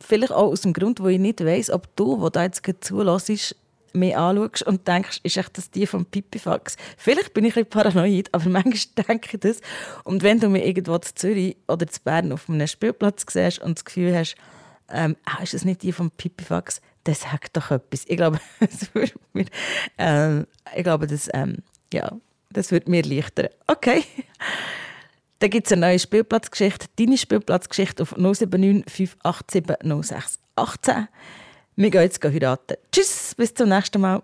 vielleicht 0.00 0.32
auch 0.32 0.50
aus 0.50 0.62
dem 0.62 0.72
Grund, 0.72 0.98
wo 1.00 1.06
ich 1.06 1.20
nicht 1.20 1.44
weiss, 1.44 1.70
ob 1.70 1.94
du, 1.94 2.20
wo 2.20 2.30
da 2.30 2.42
jetzt 2.42 2.62
zulässt, 2.80 3.56
mich 3.94 4.16
anschaust 4.16 4.62
und 4.62 4.86
denkst, 4.86 5.20
ist 5.22 5.36
echt 5.36 5.56
das 5.56 5.70
die 5.70 5.86
vom 5.86 6.04
Pipifax? 6.04 6.76
Vielleicht 6.96 7.32
bin 7.34 7.44
ich 7.44 7.56
ein 7.56 7.64
bisschen 7.64 7.82
paranoid, 7.82 8.28
aber 8.32 8.44
manchmal 8.48 9.06
denke 9.06 9.30
ich 9.32 9.40
das. 9.40 9.60
Und 10.04 10.22
wenn 10.22 10.40
du 10.40 10.48
mich 10.48 10.66
irgendwo 10.66 10.98
zu 10.98 11.14
Zürich 11.14 11.56
oder 11.68 11.86
zu 11.86 12.00
Bern 12.02 12.32
auf 12.32 12.48
einem 12.48 12.66
Spielplatz 12.66 13.24
siehst 13.28 13.60
und 13.60 13.78
das 13.78 13.84
Gefühl 13.84 14.16
hast, 14.16 14.36
ähm, 14.90 15.16
ah, 15.24 15.42
ist 15.42 15.54
das 15.54 15.64
nicht 15.64 15.82
die 15.82 15.92
vom 15.92 16.10
Pipifax? 16.10 16.80
Das 17.04 17.22
sagt 17.22 17.56
doch 17.56 17.70
etwas. 17.70 18.04
Ich 18.06 18.16
glaube, 18.16 18.40
das 18.60 18.94
würde 18.94 19.12
mir, 19.32 19.46
ähm, 19.98 20.46
ich 20.76 20.82
glaube, 20.82 21.06
das, 21.06 21.28
ähm, 21.32 21.58
ja, 21.92 22.12
das 22.50 22.70
würde 22.70 22.90
mir 22.90 23.02
leichter. 23.02 23.50
Okay. 23.66 24.04
Dann 25.40 25.50
gibt 25.50 25.66
es 25.66 25.72
eine 25.72 25.82
neue 25.82 25.98
Spielplatzgeschichte, 25.98 26.86
deine 26.96 27.18
Spielplatzgeschichte 27.18 28.02
auf 28.02 28.16
079 28.16 28.84
587 28.90 29.64
0618. 29.82 31.08
Wir 31.76 31.90
gehen 31.90 32.02
jetzt 32.02 32.22
heiraten. 32.24 32.76
Tschüss, 32.92 33.34
bis 33.36 33.52
zum 33.52 33.68
nächsten 33.68 34.00
Mal. 34.00 34.22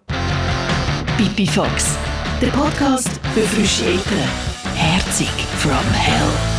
Pipi 1.17 1.47
Fox, 1.47 1.97
der 2.41 2.49
Podcast 2.49 3.11
für 3.35 3.41
frische 3.41 3.87
Eltern. 3.87 4.29
Herzig 4.77 5.29
from 5.59 5.73
Hell. 5.93 6.50